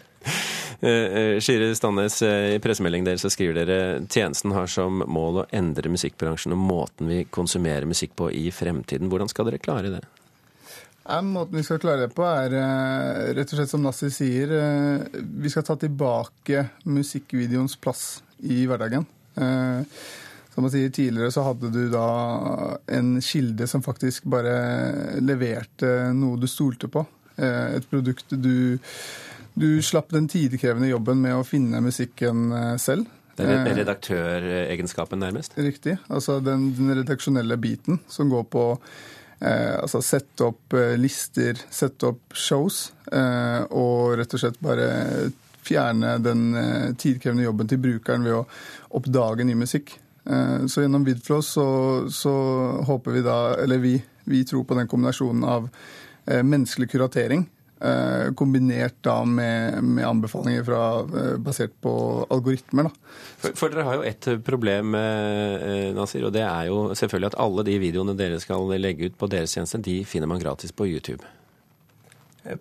Shire 0.80 1.72
Standnes, 1.74 2.20
i 2.22 2.58
pressemeldingen 2.62 3.08
deres 3.08 3.24
så 3.24 3.32
skriver 3.34 3.56
dere 3.58 3.78
tjenesten 4.06 4.52
har 4.54 4.68
som 4.70 5.02
mål 5.10 5.40
å 5.42 5.46
endre 5.50 5.90
musikkbransjen 5.90 6.54
og 6.54 6.60
måten 6.62 7.10
vi 7.10 7.24
konsumerer 7.34 7.88
musikk 7.88 8.14
på 8.18 8.30
i 8.30 8.44
fremtiden. 8.54 9.10
Hvordan 9.10 9.32
skal 9.32 9.48
dere 9.48 9.58
klare 9.58 9.90
det? 9.96 10.04
Ja, 11.08 11.18
måten 11.24 11.56
vi 11.56 11.64
skal 11.64 11.80
klare 11.82 12.04
det 12.04 12.14
på, 12.14 12.22
er 12.22 12.52
rett 13.34 13.50
og 13.50 13.58
slett 13.58 13.72
som 13.72 13.82
Nassi 13.82 14.10
sier. 14.12 14.54
Vi 15.18 15.50
skal 15.50 15.64
ta 15.66 15.74
tilbake 15.80 16.66
musikkvideoens 16.84 17.78
plass 17.80 18.22
i 18.44 18.62
hverdagen. 18.68 19.06
Som 20.54 20.66
man 20.66 20.72
sier 20.74 20.92
Tidligere 20.94 21.32
så 21.32 21.46
hadde 21.46 21.70
du 21.74 21.88
da 21.90 22.08
en 22.92 23.16
kilde 23.24 23.66
som 23.70 23.82
faktisk 23.82 24.28
bare 24.30 25.16
leverte 25.24 26.12
noe 26.14 26.38
du 26.38 26.46
stolte 26.50 26.90
på. 26.92 27.02
Et 27.38 27.88
produkt 27.88 28.36
du 28.36 28.78
du 29.58 29.82
slapp 29.84 30.12
den 30.14 30.28
tidkrevende 30.30 30.90
jobben 30.90 31.20
med 31.22 31.36
å 31.36 31.46
finne 31.46 31.82
musikken 31.84 32.48
selv. 32.80 33.08
Det 33.38 33.46
er 33.46 33.76
redaktøregenskapen, 33.78 35.20
nærmest? 35.22 35.54
Riktig. 35.58 35.96
Altså 36.10 36.38
den, 36.42 36.72
den 36.74 36.90
redaksjonelle 36.98 37.58
biten 37.60 38.00
som 38.10 38.30
går 38.32 38.48
på 38.50 38.64
eh, 38.74 39.76
altså 39.78 40.00
sette 40.02 40.48
opp 40.48 40.74
eh, 40.74 40.96
lister, 40.98 41.60
sette 41.70 42.10
opp 42.10 42.34
shows, 42.34 42.88
eh, 43.12 43.62
og 43.70 44.16
rett 44.18 44.34
og 44.34 44.42
slett 44.42 44.58
bare 44.64 44.88
fjerne 45.68 46.16
den 46.24 46.44
tidkrevende 46.96 47.44
jobben 47.44 47.68
til 47.68 47.80
brukeren 47.82 48.24
ved 48.24 48.38
å 48.38 48.44
oppdage 48.96 49.44
ny 49.44 49.56
musikk. 49.58 49.98
Så 50.24 50.80
gjennom 50.80 51.04
Vidflow 51.04 51.42
så, 51.44 51.64
så 52.12 52.32
håper 52.88 53.14
vi 53.16 53.20
da, 53.24 53.36
eller 53.60 53.80
vi, 53.80 53.92
vi 54.28 54.40
tror 54.48 54.64
på 54.68 54.76
den 54.78 54.88
kombinasjonen 54.88 55.44
av 55.44 55.68
menneskelig 56.24 56.88
kuratering 56.92 57.44
kombinert 58.34 58.96
da 59.06 59.20
med, 59.22 59.78
med 59.86 60.06
anbefalinger 60.08 60.64
fra, 60.66 60.82
basert 61.38 61.76
på 61.84 61.92
algoritmer. 62.34 62.88
Da. 62.88 63.14
For, 63.38 63.54
for, 63.54 63.70
dere 63.70 63.86
har 63.86 63.98
jo 64.00 64.06
et 64.08 64.28
problem, 64.46 64.96
Nasir, 65.94 66.26
og 66.26 66.34
det 66.34 66.42
er 66.42 66.68
jo 66.72 66.80
selvfølgelig 66.98 67.32
at 67.32 67.40
alle 67.44 67.64
de 67.68 67.76
videoene 67.78 68.16
dere 68.18 68.40
skal 68.42 68.66
legge 68.78 69.12
ut 69.12 69.18
på 69.20 69.30
deres 69.30 69.54
tjeneste, 69.54 69.78
de 69.86 70.00
finner 70.08 70.30
man 70.30 70.42
gratis 70.42 70.74
på 70.74 70.88
YouTube. 70.90 71.22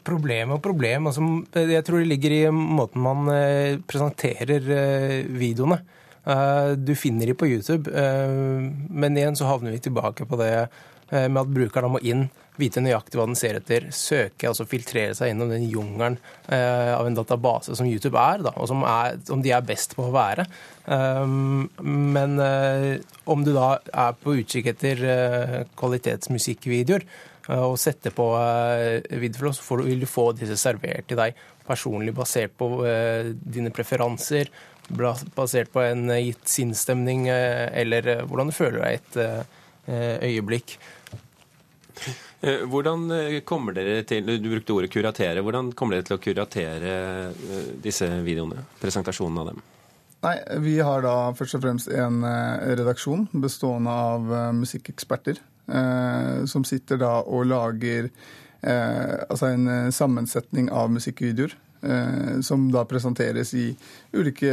Problem 0.04 0.52
og 0.58 0.62
problem. 0.66 1.08
Altså, 1.08 1.24
jeg 1.64 1.86
tror 1.88 2.02
det 2.02 2.10
ligger 2.10 2.34
i 2.36 2.42
måten 2.52 3.02
man 3.02 3.30
presenterer 3.88 4.66
videoene. 5.32 5.80
Du 6.76 6.92
finner 7.00 7.30
de 7.30 7.36
på 7.40 7.48
YouTube, 7.48 7.88
men 7.88 9.18
igjen 9.18 9.38
så 9.40 9.48
havner 9.48 9.72
vi 9.72 9.80
tilbake 9.86 10.28
på 10.28 10.40
det 10.42 10.52
med 11.08 11.40
at 11.40 11.54
brukerne 11.56 11.94
må 11.94 12.02
inn, 12.04 12.26
vite 12.58 12.82
nøyaktig 12.82 13.20
hva 13.20 13.28
den 13.30 13.38
ser 13.38 13.60
etter, 13.60 13.88
søke, 13.94 14.50
altså 14.50 14.66
filtrere 14.70 15.16
seg 15.18 15.32
gjennom 15.32 15.52
den 15.54 15.68
jungelen 15.70 16.18
eh, 16.50 16.94
av 16.96 17.08
en 17.08 17.18
database 17.18 17.76
som 17.78 17.90
YouTube 17.90 18.18
er, 18.20 18.42
da, 18.46 18.54
og 18.58 18.70
som, 18.70 18.84
er, 18.88 19.20
som, 19.28 19.44
de 19.46 19.54
er 19.54 19.66
best 19.66 19.96
på 19.98 20.08
å 20.08 20.14
være. 20.16 20.48
Um, 20.88 21.68
men 21.84 22.38
eh, 22.42 22.92
om 23.30 23.44
du 23.46 23.54
da 23.56 23.76
er 23.78 24.16
på 24.18 24.38
utkikk 24.42 24.72
etter 24.74 25.04
eh, 25.06 25.58
kvalitetsmusikkvideoer 25.78 27.08
og 27.48 27.78
setter 27.80 28.12
på 28.12 28.26
videoflow, 29.08 29.54
så 29.56 29.78
vil 29.80 30.02
du 30.02 30.10
få 30.10 30.34
disse 30.36 30.58
servert 30.60 31.06
til 31.08 31.16
deg 31.16 31.38
personlig 31.64 32.12
basert 32.12 32.52
på 32.60 32.68
dine 33.40 33.72
preferanser, 33.72 34.52
basert 34.92 35.72
på 35.72 35.80
en 35.86 36.12
gitt 36.12 36.44
sinnsstemning 36.52 37.30
eller 37.32 38.26
hvordan 38.28 38.52
du 38.52 38.56
føler 38.58 38.84
deg 38.84 39.00
et 39.00 40.28
øyeblikk. 40.28 40.76
Hvordan 42.42 43.08
kommer 43.50 43.74
dere 43.74 44.04
til 44.06 44.28
Du 44.38 44.50
brukte 44.52 44.76
ordet 44.76 44.92
kuratere. 44.94 45.42
Hvordan 45.42 45.72
kommer 45.74 45.98
dere 45.98 46.06
til 46.06 46.18
å 46.18 46.22
kuratere 46.22 46.92
disse 47.82 48.06
videoene? 48.22 48.62
Presentasjonen 48.82 49.42
av 49.42 49.50
dem? 49.50 49.64
Nei, 50.22 50.36
Vi 50.62 50.76
har 50.86 51.02
da 51.02 51.16
først 51.38 51.58
og 51.58 51.64
fremst 51.66 51.90
en 51.90 52.22
redaksjon 52.78 53.26
bestående 53.42 53.90
av 53.90 54.34
musikkeksperter. 54.54 55.42
Som 56.46 56.68
sitter 56.68 57.02
da 57.02 57.16
og 57.26 57.50
lager 57.50 58.12
eh, 58.62 59.16
altså 59.30 59.52
en 59.52 59.68
eh, 59.68 59.90
sammensetning 59.94 60.70
av 60.72 60.92
musikkvideoer. 60.94 61.56
Eh, 61.82 62.40
som 62.42 62.72
da 62.74 62.86
presenteres 62.90 63.54
i 63.54 63.68
ulike, 64.14 64.50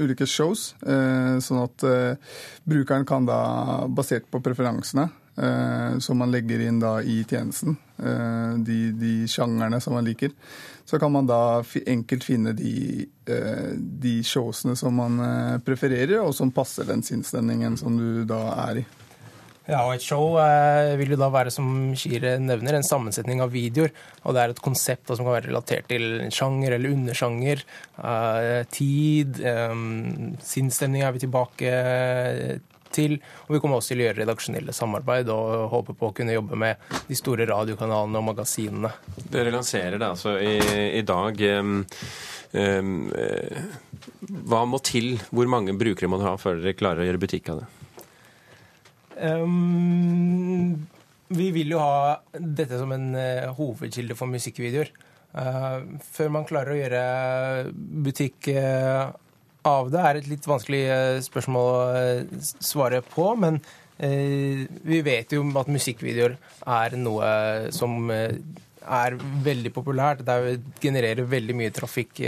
ulike 0.00 0.26
shows. 0.26 0.72
Eh, 0.80 1.36
sånn 1.44 1.64
at 1.66 1.84
eh, 1.84 2.38
brukeren 2.64 3.04
kan 3.08 3.28
da, 3.28 3.42
basert 3.92 4.30
på 4.32 4.40
preferansene 4.44 5.10
som 5.32 6.18
man 6.20 6.28
legger 6.28 6.60
inn 6.60 6.76
da 6.82 6.98
i 7.00 7.22
tjenesten, 7.24 7.78
de, 8.66 8.78
de 9.00 9.12
sjangerne 9.30 9.78
som 9.80 9.94
man 9.96 10.04
liker, 10.04 10.28
så 10.84 10.98
kan 11.00 11.14
man 11.14 11.24
da 11.24 11.62
enkelt 11.88 12.26
finne 12.26 12.52
de, 12.52 13.06
de 14.04 14.12
showsene 14.28 14.76
som 14.76 15.00
man 15.00 15.16
prefererer, 15.64 16.18
og 16.20 16.34
som 16.36 16.52
passer 16.52 16.84
den 16.84 17.00
sinnsstemningen 17.06 17.80
som 17.80 17.96
du 17.96 18.26
da 18.28 18.42
er 18.68 18.82
i. 18.82 18.84
Ja, 19.62 19.84
og 19.86 19.94
Et 19.94 20.02
show 20.02 20.34
eh, 20.42 20.96
vil 20.98 21.14
jo 21.14 21.20
da 21.20 21.28
være, 21.30 21.52
som 21.54 21.92
Shire 21.98 22.34
nevner, 22.42 22.74
en 22.74 22.86
sammensetning 22.86 23.42
av 23.44 23.52
videoer. 23.54 23.92
Og 24.26 24.34
det 24.34 24.42
er 24.42 24.54
et 24.54 24.62
konsept 24.64 25.06
da, 25.06 25.14
som 25.14 25.28
kan 25.28 25.36
være 25.36 25.50
relatert 25.52 25.86
til 25.90 26.26
sjanger 26.34 26.76
eller 26.76 26.96
undersjanger. 26.96 27.62
Eh, 28.02 28.62
tid, 28.74 29.38
eh, 29.46 29.76
sinnsstemning 30.52 31.06
er 31.06 31.14
vi 31.14 31.22
tilbake 31.22 31.72
til. 32.94 33.16
Og 33.46 33.56
vi 33.56 33.62
kommer 33.62 33.80
også 33.80 33.94
til 33.94 34.02
å 34.02 34.06
gjøre 34.06 34.20
redaksjonelle 34.22 34.76
samarbeid 34.76 35.30
og 35.34 35.66
håper 35.72 35.98
på 35.98 36.10
å 36.10 36.16
kunne 36.16 36.36
jobbe 36.36 36.58
med 36.60 36.92
de 37.08 37.18
store 37.18 37.46
radiokanalene 37.50 38.20
og 38.20 38.28
magasinene. 38.30 38.92
Dere 39.32 39.54
lanserer 39.54 39.98
det 39.98 40.08
altså 40.08 40.36
i, 40.40 40.56
i 41.00 41.04
dag. 41.06 41.44
Um, 41.58 41.84
um, 42.52 42.96
hva 44.48 44.64
må 44.68 44.80
til? 44.84 45.14
Hvor 45.30 45.50
mange 45.50 45.76
brukere 45.78 46.10
må 46.10 46.20
dere 46.20 46.34
ha 46.34 46.40
før 46.40 46.62
dere 46.62 46.78
klarer 46.78 47.04
å 47.04 47.08
gjøre 47.08 47.22
butikk 47.22 47.52
av 47.52 47.62
det? 47.62 47.70
Um, 49.22 50.88
vi 51.32 51.50
vil 51.54 51.74
jo 51.74 51.80
ha 51.80 52.18
dette 52.32 52.78
som 52.80 52.92
en 52.94 53.12
uh, 53.16 53.52
hovedkilde 53.56 54.16
for 54.18 54.30
musikkvideoer. 54.30 54.92
Uh, 55.32 55.98
før 56.12 56.32
man 56.34 56.44
klarer 56.48 56.74
å 56.74 56.80
gjøre 56.80 57.02
butikk 58.04 58.50
uh, 58.52 59.12
av 59.68 59.92
det, 59.92 60.00
er 60.02 60.18
et 60.18 60.30
litt 60.30 60.48
vanskelig 60.48 60.82
spørsmål 61.26 61.70
å 61.70 62.42
svare 62.62 63.02
på. 63.06 63.28
Men 63.38 63.60
vi 64.02 64.98
vet 65.06 65.34
jo 65.36 65.44
at 65.60 65.70
musikkvideoer 65.70 66.34
er 66.78 66.96
noe 66.98 67.28
som 67.74 68.10
er 68.10 69.16
veldig 69.46 69.70
populært. 69.76 70.24
Det 70.26 70.58
genererer 70.82 71.28
veldig 71.30 71.58
mye 71.60 71.74
trafikk 71.76 72.24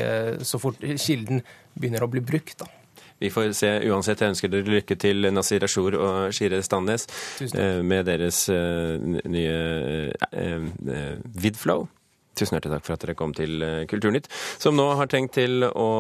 så 0.47 0.63
fort 0.63 0.79
kilden 1.03 1.43
begynner 1.75 2.07
å 2.07 2.11
bli 2.13 2.23
brukt. 2.23 2.59
da. 2.63 2.71
Vi 3.19 3.31
får 3.31 3.53
se 3.57 3.71
uansett. 3.89 4.21
Jeg 4.21 4.35
ønsker 4.35 4.51
dere 4.53 4.75
lykke 4.75 4.97
til, 5.01 5.29
Nasir 5.33 5.65
Ashur 5.65 5.97
og 5.97 6.35
Shire 6.35 6.61
Standnes, 6.67 7.07
eh, 7.47 7.81
med 7.83 8.09
deres 8.09 8.49
eh, 8.53 8.99
nye 9.31 10.13
eh, 10.33 11.15
Vidflow. 11.39 11.87
Tusen 12.35 12.59
hjertelig 12.59 12.77
takk 12.77 12.87
for 12.87 12.97
at 12.97 13.05
dere 13.05 13.17
kom 13.19 13.35
til 13.37 13.63
Kulturnytt, 13.91 14.27
som 14.63 14.75
nå 14.79 14.89
har 14.99 15.11
tenkt 15.11 15.37
til 15.39 15.67
å 15.69 15.91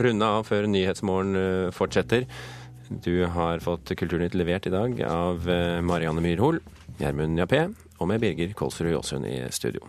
runde 0.00 0.32
av 0.38 0.48
før 0.48 0.68
Nyhetsmorgen 0.68 1.72
fortsetter. 1.72 2.26
Du 2.90 3.24
har 3.32 3.62
fått 3.64 3.94
Kulturnytt 3.96 4.36
levert 4.36 4.68
i 4.68 4.74
dag 4.74 5.00
av 5.08 5.48
Marianne 5.86 6.24
Myrhol, 6.24 6.60
Gjermund 7.00 7.40
Jappé 7.40 7.64
og 8.00 8.08
med 8.08 8.20
Birger 8.20 8.52
Kolsrud 8.56 8.92
Jåsund 8.92 9.28
i 9.28 9.40
studio. 9.54 9.84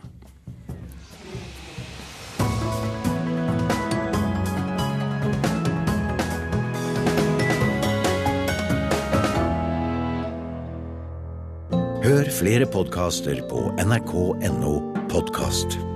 Hør 12.01 12.31
flere 12.33 12.65
podkaster 12.67 13.43
på 13.47 13.69
nrk.no 13.79 14.90
Podcast. 15.11 15.90